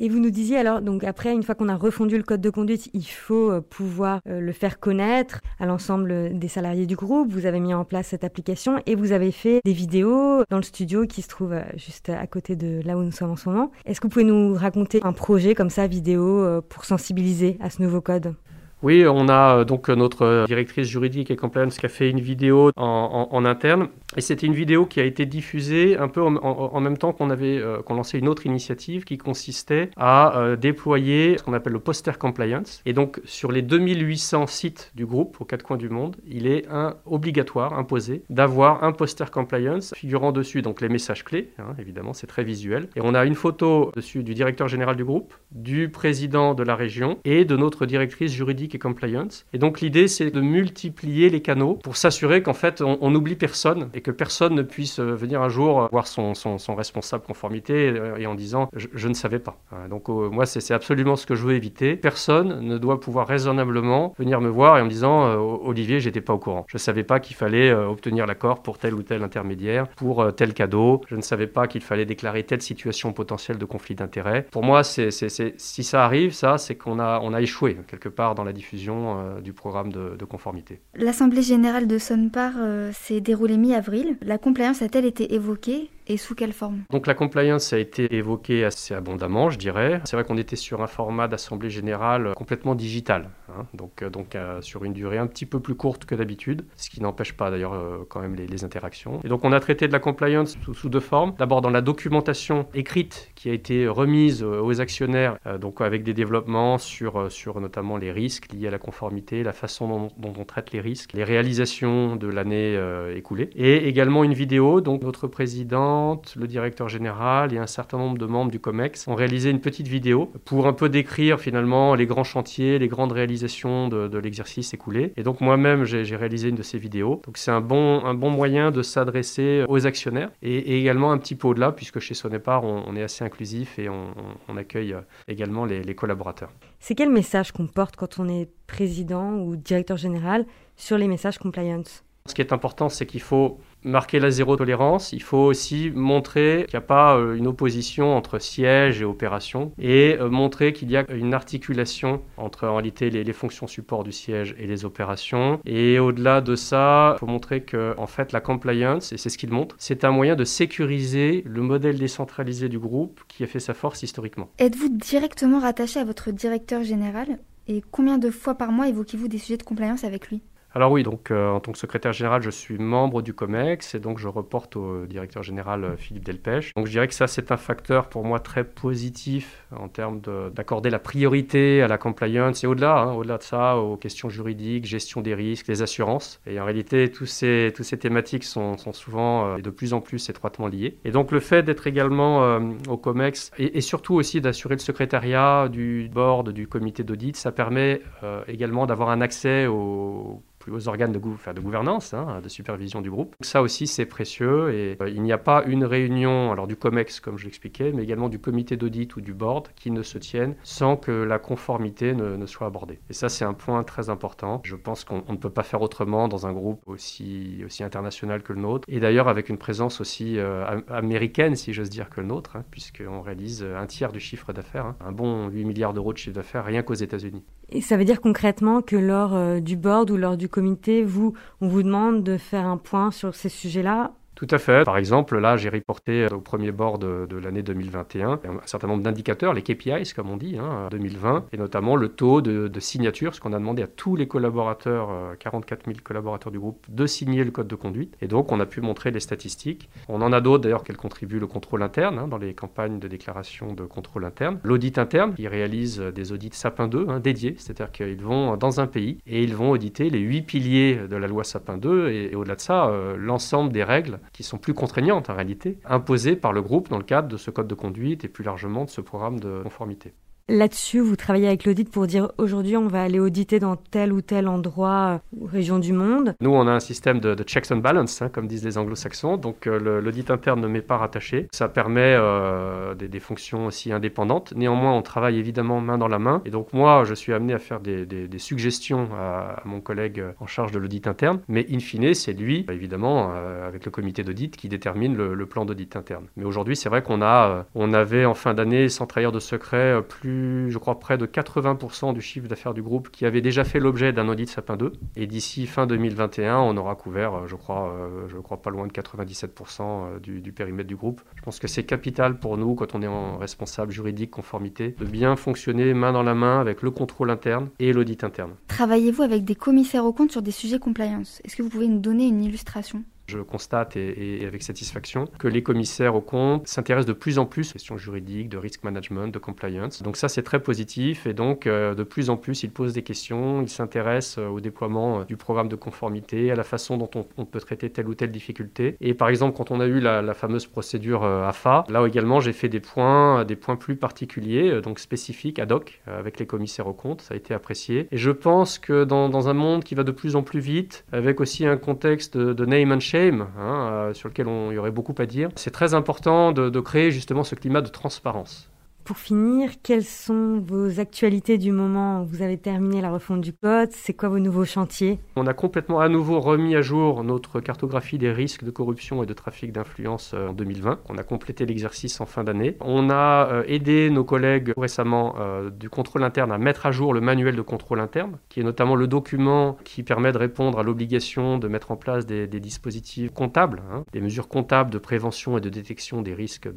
Et 0.00 0.08
vous 0.08 0.20
nous 0.20 0.30
disiez 0.30 0.56
alors, 0.56 0.80
donc 0.80 1.02
après, 1.02 1.32
une 1.32 1.42
fois 1.42 1.56
qu'on 1.56 1.68
a 1.68 1.74
refondu 1.74 2.16
le 2.16 2.22
code 2.22 2.40
de 2.40 2.50
conduite, 2.50 2.88
il 2.94 3.04
faut 3.04 3.50
euh, 3.50 3.60
pouvoir 3.60 4.20
euh, 4.28 4.38
le 4.38 4.52
faire 4.52 4.78
connaître 4.78 5.40
à 5.58 5.66
l'ensemble 5.66 6.38
des 6.38 6.46
salariés 6.46 6.86
du 6.86 6.94
groupe. 6.94 7.32
Vous 7.32 7.46
avez 7.46 7.58
mis 7.58 7.74
en 7.74 7.84
place 7.84 8.06
cette 8.06 8.22
application 8.22 8.80
et 8.86 8.94
vous 8.94 9.10
avez 9.10 9.32
fait 9.32 9.60
des 9.64 9.72
vidéos 9.72 10.44
dans 10.50 10.58
le 10.58 10.62
studio 10.62 11.04
qui 11.06 11.20
se 11.22 11.28
trouve 11.28 11.52
euh, 11.52 11.62
juste 11.76 12.10
à 12.10 12.28
côté 12.28 12.54
de 12.54 12.80
là 12.84 12.96
où 12.96 13.02
nous 13.02 13.10
sommes 13.10 13.32
en 13.32 13.36
ce 13.36 13.48
moment. 13.48 13.72
Est-ce 13.86 14.00
que 14.00 14.06
vous 14.06 14.12
pouvez 14.12 14.24
nous 14.24 14.54
raconter 14.54 15.00
un 15.02 15.12
projet 15.12 15.56
comme 15.56 15.70
ça, 15.70 15.88
vidéo, 15.88 16.62
pour 16.68 16.84
sensibiliser 16.84 17.58
à 17.60 17.68
ce 17.68 17.82
nouveau 17.82 18.00
code? 18.00 18.34
Oui, 18.82 19.04
on 19.08 19.28
a 19.28 19.64
donc 19.64 19.88
notre 19.88 20.44
directrice 20.46 20.86
juridique 20.86 21.32
et 21.32 21.36
compliance 21.36 21.78
qui 21.78 21.86
a 21.86 21.88
fait 21.88 22.08
une 22.10 22.20
vidéo 22.20 22.70
en 22.76 23.44
interne 23.44 23.88
et 24.16 24.22
c'était 24.22 24.46
une 24.46 24.54
vidéo 24.54 24.86
qui 24.86 25.00
a 25.00 25.04
été 25.04 25.26
diffusée 25.26 25.98
un 25.98 26.08
peu 26.08 26.22
en, 26.22 26.80
même 26.80 26.96
temps 26.96 27.12
qu'on 27.12 27.28
avait 27.28 27.58
euh, 27.58 27.82
qu'on 27.82 27.94
lançait 27.94 28.18
une 28.18 28.28
autre 28.28 28.46
initiative 28.46 29.04
qui 29.04 29.18
consistait 29.18 29.90
à 29.96 30.38
euh, 30.38 30.56
déployer 30.56 31.36
ce 31.36 31.42
qu'on 31.42 31.52
appelle 31.52 31.74
le 31.74 31.78
poster 31.78 32.18
compliance. 32.18 32.80
Et 32.86 32.94
donc 32.94 33.20
sur 33.24 33.52
les 33.52 33.60
2800 33.60 34.46
sites 34.46 34.92
du 34.94 35.04
groupe 35.04 35.38
aux 35.40 35.44
quatre 35.44 35.62
coins 35.62 35.76
du 35.76 35.90
monde, 35.90 36.16
il 36.26 36.46
est 36.46 36.64
obligatoire, 37.04 37.74
imposé, 37.74 38.22
d'avoir 38.30 38.82
un 38.82 38.92
poster 38.92 39.30
compliance 39.30 39.92
figurant 39.94 40.32
dessus 40.32 40.62
donc 40.62 40.80
les 40.80 40.88
messages 40.88 41.24
clés. 41.24 41.50
Hein, 41.58 41.74
évidemment, 41.78 42.14
c'est 42.14 42.26
très 42.26 42.44
visuel. 42.44 42.88
Et 42.96 43.00
on 43.02 43.14
a 43.14 43.24
une 43.24 43.34
photo 43.34 43.92
dessus 43.94 44.22
du 44.22 44.34
directeur 44.34 44.68
général 44.68 44.96
du 44.96 45.04
groupe, 45.04 45.34
du 45.52 45.90
président 45.90 46.54
de 46.54 46.62
la 46.62 46.76
région 46.76 47.18
et 47.24 47.44
de 47.44 47.56
notre 47.56 47.84
directrice 47.84 48.32
juridique 48.32 48.74
et 48.74 48.78
compliance. 48.78 49.44
Et 49.52 49.58
donc 49.58 49.80
l'idée, 49.80 50.08
c'est 50.08 50.30
de 50.30 50.40
multiplier 50.40 51.28
les 51.28 51.42
canaux 51.42 51.74
pour 51.74 51.96
s'assurer 51.96 52.42
qu'en 52.42 52.54
fait 52.54 52.80
on 52.80 53.10
n'oublie 53.10 53.36
personne 53.36 53.90
et 53.98 54.00
personne 54.10 54.54
ne 54.54 54.62
puisse 54.62 54.98
euh, 54.98 55.14
venir 55.14 55.42
un 55.42 55.48
jour 55.48 55.82
euh, 55.82 55.88
voir 55.90 56.06
son, 56.06 56.32
responsable 56.76 57.24
conformité 57.24 57.88
euh, 57.88 58.16
et 58.16 58.26
en 58.26 58.34
disant 58.34 58.68
je, 58.74 59.08
ne 59.08 59.14
savais 59.14 59.38
pas. 59.38 59.58
Donc 59.88 60.08
moi 60.08 60.46
c'est 60.46 60.74
absolument 60.74 61.16
ce 61.16 61.26
que 61.26 61.34
je 61.34 61.44
veux 61.44 61.54
éviter. 61.54 61.96
Personne 61.96 62.60
ne 62.60 62.78
doit 62.78 63.00
pouvoir 63.00 63.26
raisonnablement 63.26 64.14
venir 64.18 64.40
me 64.40 64.48
voir 64.48 64.78
et 64.78 64.82
en 64.82 64.86
disant 64.86 65.34
Olivier 65.64 66.00
j'étais 66.00 66.20
pas 66.20 66.34
au 66.34 66.38
courant. 66.38 66.66
Je 66.68 66.78
savais 66.78 67.04
pas 67.04 67.20
qu'il 67.20 67.36
fallait 67.36 67.72
obtenir 67.72 68.26
l'accord 68.26 68.62
pour 68.62 68.78
tel 68.78 68.94
ou 68.94 69.02
tel 69.02 69.22
intermédiaire, 69.22 69.88
pour 69.88 70.34
tel 70.34 70.52
cadeau. 70.52 71.00
Je 71.08 71.16
ne 71.16 71.22
savais 71.22 71.46
pas 71.46 71.66
qu'il 71.66 71.80
fallait 71.80 72.04
déclarer 72.04 72.44
telle 72.44 72.62
situation 72.62 73.12
potentielle 73.12 73.58
de 73.58 73.64
conflit 73.64 73.94
d'intérêts. 73.94 74.46
Pour 74.50 74.62
moi 74.62 74.84
c'est 74.84 75.10
si 75.10 75.84
ça 75.84 76.04
arrive 76.04 76.32
ça 76.32 76.58
c'est 76.58 76.76
qu'on 76.76 76.98
a, 76.98 77.20
on 77.22 77.32
a 77.32 77.40
échoué 77.40 77.78
quelque 77.86 78.08
part 78.08 78.34
dans 78.34 78.44
la 78.44 78.52
diffusion 78.52 79.40
du 79.40 79.52
programme 79.52 79.90
de, 79.92 80.16
de 80.16 80.24
conformité. 80.24 80.80
L'Assemblée 80.94 81.42
générale 81.42 81.86
de 81.86 81.98
Sonpar 81.98 82.52
s'est 82.92 83.20
déroulée 83.20 83.56
mi-avril 83.56 83.87
la 84.22 84.38
compliance 84.38 84.82
a-t-elle 84.82 85.06
été 85.06 85.34
évoquée? 85.34 85.90
Et 86.08 86.16
sous 86.16 86.34
quelle 86.34 86.52
forme? 86.52 86.82
Donc 86.90 87.06
la 87.06 87.14
compliance 87.14 87.72
a 87.72 87.78
été 87.78 88.14
évoquée 88.14 88.64
assez 88.64 88.94
abondamment, 88.94 89.50
je 89.50 89.58
dirais. 89.58 90.00
C'est 90.04 90.16
vrai 90.16 90.24
qu'on 90.24 90.38
était 90.38 90.56
sur 90.56 90.82
un 90.82 90.86
format 90.86 91.28
d'assemblée 91.28 91.70
générale 91.70 92.32
complètement 92.34 92.74
digital, 92.74 93.30
hein. 93.48 93.66
donc, 93.74 94.02
euh, 94.02 94.10
donc 94.10 94.34
euh, 94.34 94.60
sur 94.62 94.84
une 94.84 94.92
durée 94.92 95.18
un 95.18 95.26
petit 95.26 95.46
peu 95.46 95.60
plus 95.60 95.74
courte 95.74 96.04
que 96.06 96.14
d'habitude, 96.14 96.64
ce 96.76 96.90
qui 96.90 97.02
n'empêche 97.02 97.34
pas 97.34 97.50
d'ailleurs 97.50 97.74
euh, 97.74 98.06
quand 98.08 98.20
même 98.20 98.34
les, 98.34 98.58
interactions. 98.64 99.20
Et 99.22 99.28
donc 99.28 99.44
on 99.44 99.52
a 99.52 99.60
traité 99.60 99.86
de 99.86 99.92
la 99.92 100.00
compliance 100.00 100.58
sous, 100.74 100.88
deux 100.88 100.98
formes. 100.98 101.34
D'abord 101.38 101.60
dans 101.60 101.70
la 101.70 101.80
documentation 101.80 102.66
écrite 102.74 103.30
qui 103.36 103.48
a 103.50 103.52
été 103.52 103.86
remise 103.86 104.42
aux 104.42 104.80
actionnaires, 104.80 105.36
donc 105.60 105.80
avec 105.80 106.02
des 106.02 106.12
développements 106.12 106.76
sur, 106.78 107.30
sur 107.30 107.60
notamment 107.60 107.96
les 107.96 108.10
risques 108.10 108.52
liés 108.52 108.66
à 108.66 108.70
la 108.72 108.78
conformité, 108.78 109.44
la 109.44 109.52
façon 109.52 110.10
dont, 110.16 110.32
on 110.36 110.44
traite 110.44 110.72
les 110.72 110.80
risques, 110.80 111.12
les 111.12 111.22
réalisations 111.22 112.16
de 112.16 112.26
l'année 112.26 112.76
écoulée, 113.14 113.50
et 113.54 113.86
également 113.86 114.24
une 114.24 114.34
vidéo. 114.34 114.80
Donc 114.80 115.02
notre 115.02 115.28
président 115.28 115.97
le 116.36 116.46
directeur 116.46 116.88
général 116.88 117.52
et 117.52 117.58
un 117.58 117.66
certain 117.66 117.98
nombre 117.98 118.18
de 118.18 118.26
membres 118.26 118.50
du 118.50 118.60
COMEX 118.60 119.08
ont 119.08 119.14
réalisé 119.14 119.50
une 119.50 119.60
petite 119.60 119.88
vidéo 119.88 120.30
pour 120.44 120.66
un 120.66 120.72
peu 120.72 120.88
décrire 120.88 121.40
finalement 121.40 121.94
les 121.94 122.06
grands 122.06 122.24
chantiers, 122.24 122.78
les 122.78 122.88
grandes 122.88 123.12
réalisations 123.12 123.88
de, 123.88 124.18
l'exercice 124.18 124.74
écoulé. 124.74 125.12
Et 125.16 125.22
donc 125.22 125.40
moi-même, 125.40 125.84
j'ai 125.84 126.16
réalisé 126.16 126.48
une 126.48 126.56
de 126.56 126.62
ces 126.62 126.78
vidéos. 126.78 127.22
Donc 127.24 127.38
c'est 127.38 127.50
un 127.50 127.60
bon, 127.60 128.04
un 128.04 128.14
bon 128.14 128.30
moyen 128.30 128.70
de 128.70 128.82
s'adresser 128.82 129.64
aux 129.68 129.86
actionnaires 129.86 130.30
et, 130.42 130.78
également 130.78 131.12
un 131.12 131.18
petit 131.18 131.34
peu 131.34 131.48
au-delà, 131.48 131.72
puisque 131.72 132.00
chez 132.00 132.14
Sonepar, 132.14 132.64
on, 132.64 132.84
on 132.86 132.96
est 132.96 133.02
assez 133.02 133.24
inclusif 133.24 133.78
et 133.78 133.88
on, 133.88 134.08
accueille 134.56 134.96
également 135.28 135.64
les, 135.64 135.82
les 135.84 135.94
collaborateurs. 135.94 136.50
C'est 136.80 136.96
quel 136.96 137.10
message 137.10 137.52
qu'on 137.52 137.68
porte 137.68 137.94
quand 137.94 138.18
on 138.18 138.28
est 138.28 138.48
président 138.66 139.34
ou 139.34 139.54
directeur 139.54 139.96
général 139.96 140.46
sur 140.76 140.98
les 140.98 141.06
messages 141.06 141.38
compliance? 141.38 142.02
Ce 142.28 142.34
qui 142.34 142.42
est 142.42 142.52
important, 142.52 142.88
c'est 142.90 143.06
qu'il 143.06 143.22
faut 143.22 143.58
marquer 143.84 144.18
la 144.18 144.30
zéro 144.30 144.56
tolérance. 144.56 145.12
Il 145.12 145.22
faut 145.22 145.38
aussi 145.38 145.90
montrer 145.94 146.64
qu'il 146.68 146.78
n'y 146.78 146.84
a 146.84 146.86
pas 146.86 147.16
euh, 147.16 147.34
une 147.34 147.46
opposition 147.46 148.16
entre 148.16 148.38
siège 148.38 149.00
et 149.00 149.04
opération 149.04 149.72
et 149.78 150.16
euh, 150.18 150.28
montrer 150.28 150.72
qu'il 150.72 150.90
y 150.90 150.96
a 150.96 151.04
une 151.10 151.34
articulation 151.34 152.22
entre 152.36 152.66
en 152.66 152.74
réalité 152.74 153.10
les, 153.10 153.32
fonctions 153.32 153.66
support 153.66 154.04
du 154.04 154.12
siège 154.12 154.54
et 154.58 154.66
les 154.66 154.84
opérations. 154.84 155.60
Et 155.64 155.98
au-delà 155.98 156.40
de 156.40 156.56
ça, 156.56 157.14
il 157.16 157.18
faut 157.20 157.26
montrer 157.26 157.62
que 157.62 157.94
en 157.98 158.06
fait 158.06 158.32
la 158.32 158.40
compliance, 158.40 159.12
et 159.12 159.16
c'est 159.16 159.28
ce 159.28 159.38
qu'il 159.38 159.50
montre, 159.50 159.76
c'est 159.78 160.04
un 160.04 160.10
moyen 160.10 160.34
de 160.34 160.44
sécuriser 160.44 161.44
le 161.46 161.62
modèle 161.62 161.98
décentralisé 161.98 162.68
du 162.68 162.78
groupe 162.78 163.20
qui 163.28 163.44
a 163.44 163.46
fait 163.46 163.60
sa 163.60 163.74
force 163.74 164.02
historiquement. 164.02 164.48
Êtes-vous 164.58 164.88
directement 164.88 165.60
rattaché 165.60 166.00
à 166.00 166.04
votre 166.04 166.32
directeur 166.32 166.82
général? 166.82 167.38
Et 167.68 167.82
combien 167.90 168.18
de 168.18 168.30
fois 168.30 168.54
par 168.54 168.72
mois 168.72 168.88
évoquez-vous 168.88 169.28
des 169.28 169.38
sujets 169.38 169.58
de 169.58 169.62
compliance 169.62 170.02
avec 170.02 170.28
lui? 170.28 170.42
Alors 170.74 170.92
oui, 170.92 171.02
donc 171.02 171.30
euh, 171.30 171.48
en 171.48 171.60
tant 171.60 171.72
que 171.72 171.78
secrétaire 171.78 172.12
général, 172.12 172.42
je 172.42 172.50
suis 172.50 172.76
membre 172.76 173.22
du 173.22 173.32
COMEX 173.32 173.94
et 173.94 174.00
donc 174.00 174.18
je 174.18 174.28
reporte 174.28 174.76
au 174.76 175.06
directeur 175.06 175.42
général 175.42 175.82
euh, 175.82 175.96
Philippe 175.96 176.24
Delpech. 176.24 176.74
Donc 176.76 176.86
je 176.86 176.90
dirais 176.90 177.08
que 177.08 177.14
ça 177.14 177.26
c'est 177.26 177.50
un 177.50 177.56
facteur 177.56 178.10
pour 178.10 178.22
moi 178.22 178.38
très 178.38 178.64
positif 178.64 179.64
en 179.74 179.88
termes 179.88 180.20
d'accorder 180.54 180.90
la 180.90 180.98
priorité 180.98 181.80
à 181.80 181.88
la 181.88 181.96
compliance 181.96 182.64
et 182.64 182.66
au-delà, 182.66 182.98
hein, 182.98 183.12
au-delà 183.14 183.38
de 183.38 183.42
ça, 183.42 183.78
aux 183.78 183.96
questions 183.96 184.28
juridiques, 184.28 184.84
gestion 184.84 185.22
des 185.22 185.34
risques, 185.34 185.68
les 185.68 185.80
assurances. 185.80 186.40
Et 186.46 186.60
en 186.60 186.66
réalité, 186.66 187.10
tous 187.10 187.26
ces, 187.26 187.72
tous 187.74 187.82
ces 187.82 187.98
thématiques 187.98 188.44
sont, 188.44 188.76
sont 188.76 188.92
souvent 188.92 189.46
euh, 189.46 189.56
et 189.56 189.62
de 189.62 189.70
plus 189.70 189.94
en 189.94 190.02
plus 190.02 190.28
étroitement 190.28 190.66
liées. 190.66 190.98
Et 191.06 191.12
donc 191.12 191.32
le 191.32 191.40
fait 191.40 191.62
d'être 191.62 191.86
également 191.86 192.58
au 192.88 192.96
COMEX 192.98 193.52
et, 193.58 193.78
et 193.78 193.80
surtout 193.80 194.14
aussi 194.14 194.42
d'assurer 194.42 194.74
le 194.74 194.80
secrétariat 194.80 195.68
du 195.70 196.10
board, 196.12 196.50
du 196.50 196.68
comité 196.68 197.04
d'audit, 197.04 197.36
ça 197.36 197.52
permet 197.52 198.02
également 198.48 198.86
d'avoir 198.86 199.08
un 199.10 199.20
accès 199.20 199.66
aux 199.66 200.42
aux 200.70 200.88
organes 200.88 201.12
de, 201.12 201.18
gouvernance, 201.18 202.14
hein, 202.14 202.40
de 202.42 202.48
supervision 202.48 203.00
du 203.00 203.10
groupe. 203.10 203.34
ça 203.40 203.62
aussi, 203.62 203.86
c'est 203.86 204.06
précieux 204.06 204.72
et 204.72 204.96
euh, 205.00 205.08
il 205.08 205.22
n'y 205.22 205.32
a 205.32 205.38
pas 205.38 205.64
une 205.66 205.84
réunion 205.84 206.52
alors 206.52 206.66
du 206.66 206.76
COMEX, 206.76 207.20
comme 207.20 207.38
je 207.38 207.44
l'expliquais, 207.44 207.92
mais 207.92 208.02
également 208.02 208.28
du 208.28 208.38
comité 208.38 208.76
d'audit 208.76 209.14
ou 209.16 209.20
du 209.20 209.34
board 209.34 209.68
qui 209.74 209.90
ne 209.90 210.02
se 210.02 210.18
tienne 210.18 210.54
sans 210.62 210.96
que 210.96 211.12
la 211.12 211.38
conformité 211.38 212.14
ne, 212.14 212.46
soit 212.46 212.66
abordée. 212.66 212.98
Et 213.10 213.12
ça, 213.12 213.28
c'est 213.28 213.44
un 213.44 213.54
point 213.54 213.84
très 213.84 214.10
important. 214.10 214.60
Je 214.64 214.76
pense 214.76 215.04
qu'on 215.04 215.22
ne 215.28 215.36
peut 215.36 215.50
pas 215.50 215.62
faire 215.62 215.82
autrement 215.82 216.28
dans 216.28 216.46
un 216.46 216.52
groupe 216.52 216.80
aussi, 216.86 217.62
international 217.80 218.42
que 218.42 218.52
le 218.52 218.60
nôtre 218.60 218.88
et 218.88 218.98
d'ailleurs 218.98 219.28
avec 219.28 219.48
une 219.48 219.58
présence 219.58 220.00
aussi 220.00 220.38
euh, 220.38 220.80
américaine, 220.88 221.54
si 221.54 221.72
j'ose 221.72 221.90
dire, 221.90 222.10
que 222.10 222.20
le 222.20 222.26
nôtre, 222.26 222.56
hein, 222.56 222.64
puisqu'on 222.70 223.20
réalise 223.20 223.62
un 223.62 223.86
tiers 223.86 224.10
du 224.10 224.20
chiffre 224.20 224.52
d'affaires, 224.52 224.86
hein, 224.86 224.96
un 225.00 225.12
bon 225.12 225.48
8 225.48 225.64
milliards 225.64 225.94
d'euros 225.94 226.12
de 226.12 226.18
chiffre 226.18 226.34
d'affaires 226.34 226.64
rien 226.64 226.82
qu'aux 226.82 226.94
États-Unis. 226.94 227.44
Et 227.70 227.80
ça 227.80 227.96
veut 227.96 228.04
dire 228.04 228.20
concrètement 228.20 228.80
que 228.80 228.96
lors 228.96 229.34
euh, 229.34 229.60
du 229.60 229.76
board 229.76 230.10
ou 230.10 230.16
lors 230.16 230.36
du 230.36 230.48
comité, 230.48 231.02
vous, 231.02 231.34
on 231.60 231.68
vous 231.68 231.82
demande 231.82 232.22
de 232.22 232.36
faire 232.36 232.66
un 232.66 232.78
point 232.78 233.10
sur 233.10 233.34
ces 233.34 233.48
sujets-là 233.48 234.12
tout 234.38 234.46
à 234.52 234.58
fait. 234.58 234.84
Par 234.84 234.96
exemple, 234.98 235.36
là, 235.36 235.56
j'ai 235.56 235.68
reporté 235.68 236.22
euh, 236.22 236.36
au 236.36 236.40
premier 236.40 236.70
board 236.70 237.00
de, 237.02 237.36
l'année 237.36 237.64
2021 237.64 238.38
un 238.44 238.66
certain 238.66 238.86
nombre 238.86 239.02
d'indicateurs, 239.02 239.52
les 239.52 239.62
KPIs, 239.62 240.12
comme 240.14 240.30
on 240.30 240.36
dit, 240.36 240.56
hein, 240.56 240.86
2020, 240.92 241.46
et 241.52 241.56
notamment 241.56 241.96
le 241.96 242.08
taux 242.08 242.40
de, 242.40 242.70
signature, 242.78 243.34
ce 243.34 243.40
qu'on 243.40 243.52
a 243.52 243.58
demandé 243.58 243.82
à 243.82 243.88
tous 243.88 244.14
les 244.14 244.28
collaborateurs, 244.28 245.10
44 245.40 245.80
euh, 245.80 245.92
000 245.92 246.04
collaborateurs 246.04 246.52
du 246.52 246.60
groupe, 246.60 246.86
de 246.88 247.04
signer 247.06 247.42
le 247.42 247.50
code 247.50 247.66
de 247.66 247.74
conduite. 247.74 248.16
Et 248.22 248.28
donc, 248.28 248.52
on 248.52 248.60
a 248.60 248.66
pu 248.66 248.80
montrer 248.80 249.10
les 249.10 249.18
statistiques. 249.18 249.90
On 250.08 250.22
en 250.22 250.32
a 250.32 250.40
d'autres, 250.40 250.62
d'ailleurs, 250.62 250.84
qu'elles 250.84 250.96
contribuent 250.96 251.40
le 251.40 251.48
contrôle 251.48 251.82
interne, 251.82 252.20
hein, 252.20 252.28
dans 252.28 252.38
les 252.38 252.54
campagnes 252.54 253.00
de 253.00 253.08
déclaration 253.08 253.72
de 253.72 253.82
contrôle 253.86 254.24
interne. 254.24 254.60
L'audit 254.62 254.98
interne, 254.98 255.34
qui 255.34 255.48
réalise 255.48 255.98
des 255.98 256.30
audits 256.30 256.50
Sapin 256.52 256.86
2 256.86 257.06
hein, 257.08 257.18
dédiés, 257.18 257.56
c'est-à-dire 257.58 257.90
qu'ils 257.90 258.22
vont 258.22 258.56
dans 258.56 258.78
un 258.78 258.86
pays 258.86 259.18
et 259.26 259.42
ils 259.42 259.56
vont 259.56 259.72
auditer 259.72 260.10
les 260.10 260.20
huit 260.20 260.42
piliers 260.42 261.08
de 261.10 261.16
la 261.16 261.26
loi 261.26 261.42
Sapin 261.42 261.76
2 261.76 262.10
et, 262.10 262.36
au-delà 262.36 262.54
de 262.54 262.60
ça, 262.60 262.86
euh, 262.86 263.16
l'ensemble 263.18 263.72
des 263.72 263.82
règles 263.82 264.20
qui 264.32 264.42
sont 264.42 264.58
plus 264.58 264.74
contraignantes 264.74 265.30
en 265.30 265.34
réalité, 265.34 265.78
imposées 265.84 266.36
par 266.36 266.52
le 266.52 266.62
groupe 266.62 266.88
dans 266.88 266.98
le 266.98 267.04
cadre 267.04 267.28
de 267.28 267.36
ce 267.36 267.50
code 267.50 267.68
de 267.68 267.74
conduite 267.74 268.24
et 268.24 268.28
plus 268.28 268.44
largement 268.44 268.84
de 268.84 268.90
ce 268.90 269.00
programme 269.00 269.40
de 269.40 269.62
conformité. 269.62 270.14
Là-dessus, 270.50 271.00
vous 271.00 271.14
travaillez 271.14 271.46
avec 271.46 271.66
l'audit 271.66 271.90
pour 271.90 272.06
dire 272.06 272.32
aujourd'hui 272.38 272.78
on 272.78 272.86
va 272.86 273.02
aller 273.02 273.20
auditer 273.20 273.58
dans 273.58 273.76
tel 273.76 274.14
ou 274.14 274.22
tel 274.22 274.48
endroit 274.48 275.20
ou 275.36 275.44
région 275.44 275.78
du 275.78 275.92
monde. 275.92 276.34
Nous, 276.40 276.48
on 276.48 276.66
a 276.66 276.70
un 276.70 276.80
système 276.80 277.20
de, 277.20 277.34
checks 277.42 277.70
and 277.70 277.76
balance, 277.76 278.22
hein, 278.22 278.30
comme 278.30 278.46
disent 278.46 278.64
les 278.64 278.78
anglo-saxons, 278.78 279.36
donc 279.36 279.66
euh, 279.66 280.00
l'audit 280.00 280.30
interne 280.30 280.62
ne 280.62 280.66
m'est 280.66 280.80
pas 280.80 280.96
rattaché. 280.96 281.48
Ça 281.52 281.68
permet 281.68 282.14
euh, 282.16 282.94
des, 282.94 283.20
fonctions 283.20 283.66
aussi 283.66 283.92
indépendantes. 283.92 284.54
Néanmoins, 284.56 284.94
on 284.94 285.02
travaille 285.02 285.38
évidemment 285.38 285.82
main 285.82 285.98
dans 285.98 286.08
la 286.08 286.18
main. 286.18 286.40
Et 286.46 286.50
donc 286.50 286.72
moi, 286.72 287.04
je 287.04 287.12
suis 287.12 287.34
amené 287.34 287.52
à 287.52 287.58
faire 287.58 287.80
des, 287.80 288.28
suggestions 288.38 289.10
à, 289.18 289.60
mon 289.66 289.82
collègue 289.82 290.24
en 290.40 290.46
charge 290.46 290.72
de 290.72 290.78
l'audit 290.78 291.06
interne. 291.06 291.40
Mais 291.48 291.66
in 291.70 291.78
fine, 291.78 292.14
c'est 292.14 292.32
lui, 292.32 292.64
évidemment, 292.72 293.32
euh, 293.34 293.68
avec 293.68 293.84
le 293.84 293.90
comité 293.90 294.24
d'audit, 294.24 294.56
qui 294.56 294.70
détermine 294.70 295.14
le, 295.14 295.46
plan 295.46 295.66
d'audit 295.66 295.94
interne. 295.94 296.24
Mais 296.36 296.44
aujourd'hui, 296.46 296.76
c'est 296.76 296.88
vrai 296.88 297.02
qu'on 297.02 297.20
a, 297.20 297.66
avait 297.92 298.24
en 298.24 298.34
fin 298.34 298.54
d'année, 298.54 298.88
sans 298.88 299.06
trahir 299.06 299.30
de 299.30 299.40
secret, 299.40 300.02
plus, 300.08 300.37
je 300.68 300.78
crois, 300.78 300.98
près 300.98 301.18
de 301.18 301.26
80% 301.26 302.14
du 302.14 302.20
chiffre 302.20 302.48
d'affaires 302.48 302.74
du 302.74 302.82
groupe 302.82 303.10
qui 303.10 303.26
avait 303.26 303.40
déjà 303.40 303.64
fait 303.64 303.80
l'objet 303.80 304.12
d'un 304.12 304.28
audit 304.28 304.48
Sapin 304.48 304.76
2. 304.76 304.92
Et 305.16 305.26
d'ici 305.26 305.66
fin 305.66 305.86
2021, 305.86 306.58
on 306.58 306.76
aura 306.76 306.94
couvert, 306.94 307.46
je 307.46 307.56
crois, 307.56 308.10
je 308.28 308.36
crois 308.38 308.60
pas 308.62 308.70
loin 308.70 308.86
de 308.86 308.92
97% 308.92 310.20
du, 310.20 310.40
du 310.40 310.52
périmètre 310.52 310.88
du 310.88 310.96
groupe. 310.96 311.20
Je 311.36 311.42
pense 311.42 311.58
que 311.58 311.68
c'est 311.68 311.84
capital 311.84 312.38
pour 312.38 312.56
nous, 312.56 312.74
quand 312.74 312.94
on 312.94 313.02
est 313.02 313.06
en 313.06 313.38
responsable 313.38 313.92
juridique, 313.92 314.30
conformité, 314.30 314.94
de 314.98 315.04
bien 315.04 315.36
fonctionner 315.36 315.94
main 315.94 316.12
dans 316.12 316.22
la 316.22 316.34
main 316.34 316.60
avec 316.60 316.82
le 316.82 316.90
contrôle 316.90 317.30
interne 317.30 317.68
et 317.78 317.92
l'audit 317.92 318.24
interne. 318.24 318.52
Travaillez-vous 318.68 319.22
avec 319.22 319.44
des 319.44 319.54
commissaires 319.54 320.04
aux 320.04 320.12
comptes 320.12 320.32
sur 320.32 320.42
des 320.42 320.50
sujets 320.50 320.78
compliance? 320.78 321.40
Est-ce 321.44 321.56
que 321.56 321.62
vous 321.62 321.68
pouvez 321.68 321.88
nous 321.88 322.00
donner 322.00 322.26
une 322.26 322.42
illustration? 322.42 323.02
Je 323.28 323.38
constate 323.38 323.96
et, 323.96 324.44
avec 324.46 324.62
satisfaction 324.62 325.26
que 325.38 325.48
les 325.48 325.62
commissaires 325.62 326.14
au 326.14 326.20
compte 326.20 326.66
s'intéressent 326.66 327.06
de 327.06 327.12
plus 327.12 327.38
en 327.38 327.46
plus 327.46 327.70
aux 327.70 327.72
questions 327.74 327.98
juridiques, 327.98 328.48
de 328.48 328.56
risk 328.56 328.82
management, 328.84 329.28
de 329.28 329.38
compliance. 329.38 330.02
Donc 330.02 330.16
ça, 330.16 330.28
c'est 330.28 330.42
très 330.42 330.60
positif 330.60 331.26
et 331.26 331.34
donc 331.34 331.66
euh, 331.66 331.94
de 331.94 332.02
plus 332.02 332.30
en 332.30 332.36
plus, 332.36 332.62
ils 332.62 332.70
posent 332.70 332.94
des 332.94 333.02
questions, 333.02 333.62
ils 333.62 333.68
s'intéressent 333.68 334.38
euh, 334.38 334.48
au 334.48 334.60
déploiement 334.60 335.20
euh, 335.20 335.24
du 335.24 335.36
programme 335.36 335.68
de 335.68 335.76
conformité, 335.76 336.50
à 336.50 336.54
la 336.54 336.64
façon 336.64 336.96
dont 336.96 337.10
on, 337.36 337.44
peut 337.44 337.60
traiter 337.60 337.90
telle 337.90 338.08
ou 338.08 338.14
telle 338.14 338.30
difficulté. 338.30 338.96
Et 339.00 339.14
par 339.14 339.28
exemple, 339.28 339.56
quand 339.56 339.70
on 339.70 339.80
a 339.80 339.86
eu 339.86 340.00
la, 340.00 340.34
fameuse 340.34 340.66
procédure 340.66 341.24
AFA, 341.24 341.84
là 341.88 342.06
également, 342.06 342.40
j'ai 342.40 342.52
fait 342.52 342.68
des 342.68 342.80
points, 342.80 343.44
des 343.44 343.56
points 343.56 343.76
plus 343.76 343.96
particuliers, 343.96 344.80
donc 344.80 344.98
spécifiques, 344.98 345.58
ad 345.58 345.72
hoc, 345.72 346.00
avec 346.06 346.38
les 346.38 346.46
commissaires 346.46 346.86
au 346.86 346.92
compte. 346.92 347.22
Ça 347.22 347.34
a 347.34 347.36
été 347.36 347.54
apprécié. 347.54 348.06
Et 348.12 348.16
je 348.16 348.30
pense 348.30 348.78
que 348.78 349.04
dans, 349.04 349.48
un 349.48 349.54
monde 349.54 349.84
qui 349.84 349.94
va 349.94 350.04
de 350.04 350.12
plus 350.12 350.36
en 350.36 350.42
plus 350.42 350.60
vite, 350.60 351.04
avec 351.12 351.40
aussi 351.40 351.66
un 351.66 351.76
contexte 351.76 352.36
de, 352.36 352.52
de 352.52 352.66
name 352.66 352.92
and 352.92 353.00
Hein, 353.18 353.90
euh, 353.90 354.14
sur 354.14 354.28
lequel 354.28 354.48
on 354.48 354.70
y 354.70 354.78
aurait 354.78 354.90
beaucoup 354.90 355.14
à 355.18 355.26
dire. 355.26 355.48
C'est 355.56 355.70
très 355.70 355.94
important 355.94 356.52
de 356.52 356.80
créer 356.80 357.10
justement 357.10 357.44
ce 357.44 357.54
climat 357.54 357.80
de 357.80 357.88
transparence. 357.88 358.70
Pour 359.08 359.16
finir, 359.16 359.70
quelles 359.82 360.04
sont 360.04 360.62
vos 360.66 361.00
actualités 361.00 361.56
du 361.56 361.72
moment 361.72 362.24
Vous 362.24 362.42
avez 362.42 362.58
terminé 362.58 363.00
la 363.00 363.10
refonte 363.10 363.40
du 363.40 363.54
code, 363.54 363.88
c'est 363.90 364.12
quoi 364.12 364.28
vos 364.28 364.38
nouveaux 364.38 364.66
chantiers? 364.66 365.18
On 365.34 365.46
a 365.46 365.54
complètement 365.54 366.00
à 366.00 366.10
nouveau 366.10 366.40
remis 366.40 366.76
à 366.76 366.82
jour 366.82 367.24
notre 367.24 367.60
cartographie 367.60 368.18
des 368.18 368.30
risques 368.30 368.64
de 368.64 368.70
corruption 368.70 369.22
et 369.22 369.26
de 369.26 369.32
trafic 369.32 369.72
d'influence 369.72 370.32
euh, 370.34 370.48
en 370.48 370.52
2020. 370.52 371.00
On 371.08 371.16
a 371.16 371.22
complété 371.22 371.64
l'exercice 371.64 372.20
en 372.20 372.26
fin 372.26 372.44
d'année. 372.44 372.76
On 372.82 373.08
a 373.08 373.48
euh, 373.50 373.62
aidé 373.66 374.10
nos 374.10 374.24
collègues 374.24 374.74
récemment 374.76 375.36
euh, 375.38 375.70
du 375.70 375.88
contrôle 375.88 376.22
interne 376.22 376.52
à 376.52 376.58
mettre 376.58 376.84
à 376.84 376.90
jour 376.90 377.14
le 377.14 377.22
manuel 377.22 377.56
de 377.56 377.62
contrôle 377.62 378.00
interne, 378.00 378.36
qui 378.50 378.60
est 378.60 378.62
notamment 378.62 378.94
le 378.94 379.06
document 379.06 379.78
qui 379.84 380.02
permet 380.02 380.32
de 380.32 380.38
répondre 380.38 380.78
à 380.78 380.82
l'obligation 380.82 381.56
de 381.56 381.66
mettre 381.66 381.92
en 381.92 381.96
place 381.96 382.26
des, 382.26 382.46
dispositifs 382.46 383.32
comptables, 383.32 383.80
hein, 383.90 384.04
des 384.12 384.20
mesures 384.20 384.48
comptables 384.48 384.90
de 384.90 384.98
prévention 384.98 385.56
et 385.56 385.62
de 385.62 385.70
détection 385.70 386.20
des 386.20 386.34
risques 386.34 386.68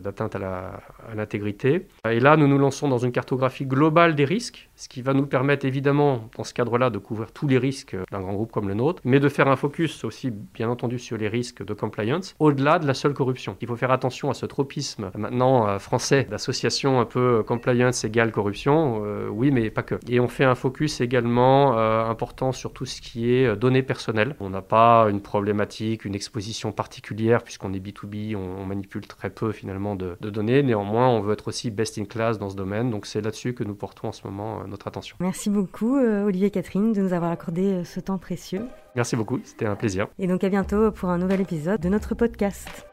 d'atteinte 0.00 0.36
à 0.36 0.80
l'intégrité 1.14 1.65
et 2.10 2.20
là, 2.20 2.36
nous 2.36 2.48
nous 2.48 2.58
lançons 2.58 2.88
dans 2.88 2.98
une 2.98 3.12
cartographie 3.12 3.66
globale 3.66 4.14
des 4.14 4.24
risques, 4.24 4.68
ce 4.76 4.88
qui 4.88 5.02
va 5.02 5.14
nous 5.14 5.26
permettre 5.26 5.66
évidemment, 5.66 6.28
dans 6.36 6.44
ce 6.44 6.54
cadre-là, 6.54 6.90
de 6.90 6.98
couvrir 6.98 7.32
tous 7.32 7.48
les 7.48 7.58
risques 7.58 7.96
d'un 8.10 8.20
grand 8.20 8.34
groupe 8.34 8.52
comme 8.52 8.68
le 8.68 8.74
nôtre, 8.74 9.00
mais 9.04 9.20
de 9.20 9.28
faire 9.28 9.48
un 9.48 9.56
focus 9.56 10.04
aussi, 10.04 10.30
bien 10.30 10.68
entendu, 10.68 10.98
sur 10.98 11.16
les 11.16 11.28
risques 11.28 11.64
de 11.64 11.74
compliance, 11.74 12.34
au-delà 12.38 12.78
de 12.78 12.86
la 12.86 12.94
seule 12.94 13.14
corruption. 13.14 13.56
Il 13.60 13.68
faut 13.68 13.76
faire 13.76 13.90
attention 13.90 14.30
à 14.30 14.34
ce 14.34 14.46
tropisme 14.46 15.10
maintenant 15.16 15.68
euh, 15.68 15.78
français 15.78 16.26
d'association 16.28 17.00
un 17.00 17.04
peu 17.04 17.38
euh, 17.38 17.42
compliance 17.42 18.04
égale 18.04 18.32
corruption, 18.32 19.02
euh, 19.04 19.28
oui, 19.28 19.50
mais 19.50 19.70
pas 19.70 19.82
que. 19.82 19.96
Et 20.08 20.20
on 20.20 20.28
fait 20.28 20.44
un 20.44 20.54
focus 20.54 21.00
également 21.00 21.76
important 21.76 22.52
sur 22.52 22.72
tout 22.72 22.86
ce 22.86 23.00
qui 23.00 23.32
est 23.32 23.56
données 23.56 23.82
personnelles. 23.82 24.36
On 24.40 24.50
n'a 24.50 24.62
pas 24.62 25.06
une 25.10 25.20
problématique, 25.20 26.04
une 26.04 26.14
exposition 26.14 26.72
particulière, 26.72 27.42
puisqu'on 27.42 27.72
est 27.72 27.80
B2B, 27.80 28.36
on, 28.36 28.66
manipule 28.66 29.06
très 29.06 29.30
peu 29.30 29.52
finalement 29.52 29.94
de, 29.94 30.16
de 30.20 30.30
données. 30.30 30.62
Néanmoins, 30.62 31.08
on 31.08 31.20
veut 31.20 31.32
être 31.32 31.48
aussi 31.48 31.55
best 31.70 31.98
in 31.98 32.04
class 32.04 32.38
dans 32.38 32.50
ce 32.50 32.56
domaine. 32.56 32.90
Donc 32.90 33.06
c'est 33.06 33.20
là-dessus 33.20 33.54
que 33.54 33.64
nous 33.64 33.74
portons 33.74 34.08
en 34.08 34.12
ce 34.12 34.26
moment 34.26 34.60
euh, 34.60 34.66
notre 34.66 34.86
attention. 34.88 35.16
Merci 35.20 35.50
beaucoup 35.50 35.96
euh, 35.96 36.24
Olivier 36.24 36.50
Catherine 36.50 36.92
de 36.92 37.00
nous 37.00 37.12
avoir 37.12 37.30
accordé 37.30 37.72
euh, 37.72 37.84
ce 37.84 38.00
temps 38.00 38.18
précieux. 38.18 38.66
Merci 38.94 39.16
beaucoup, 39.16 39.40
c'était 39.44 39.66
un 39.66 39.76
plaisir. 39.76 40.06
Et 40.18 40.26
donc 40.26 40.44
à 40.44 40.48
bientôt 40.48 40.90
pour 40.90 41.10
un 41.10 41.18
nouvel 41.18 41.40
épisode 41.40 41.80
de 41.80 41.88
notre 41.88 42.14
podcast. 42.14 42.86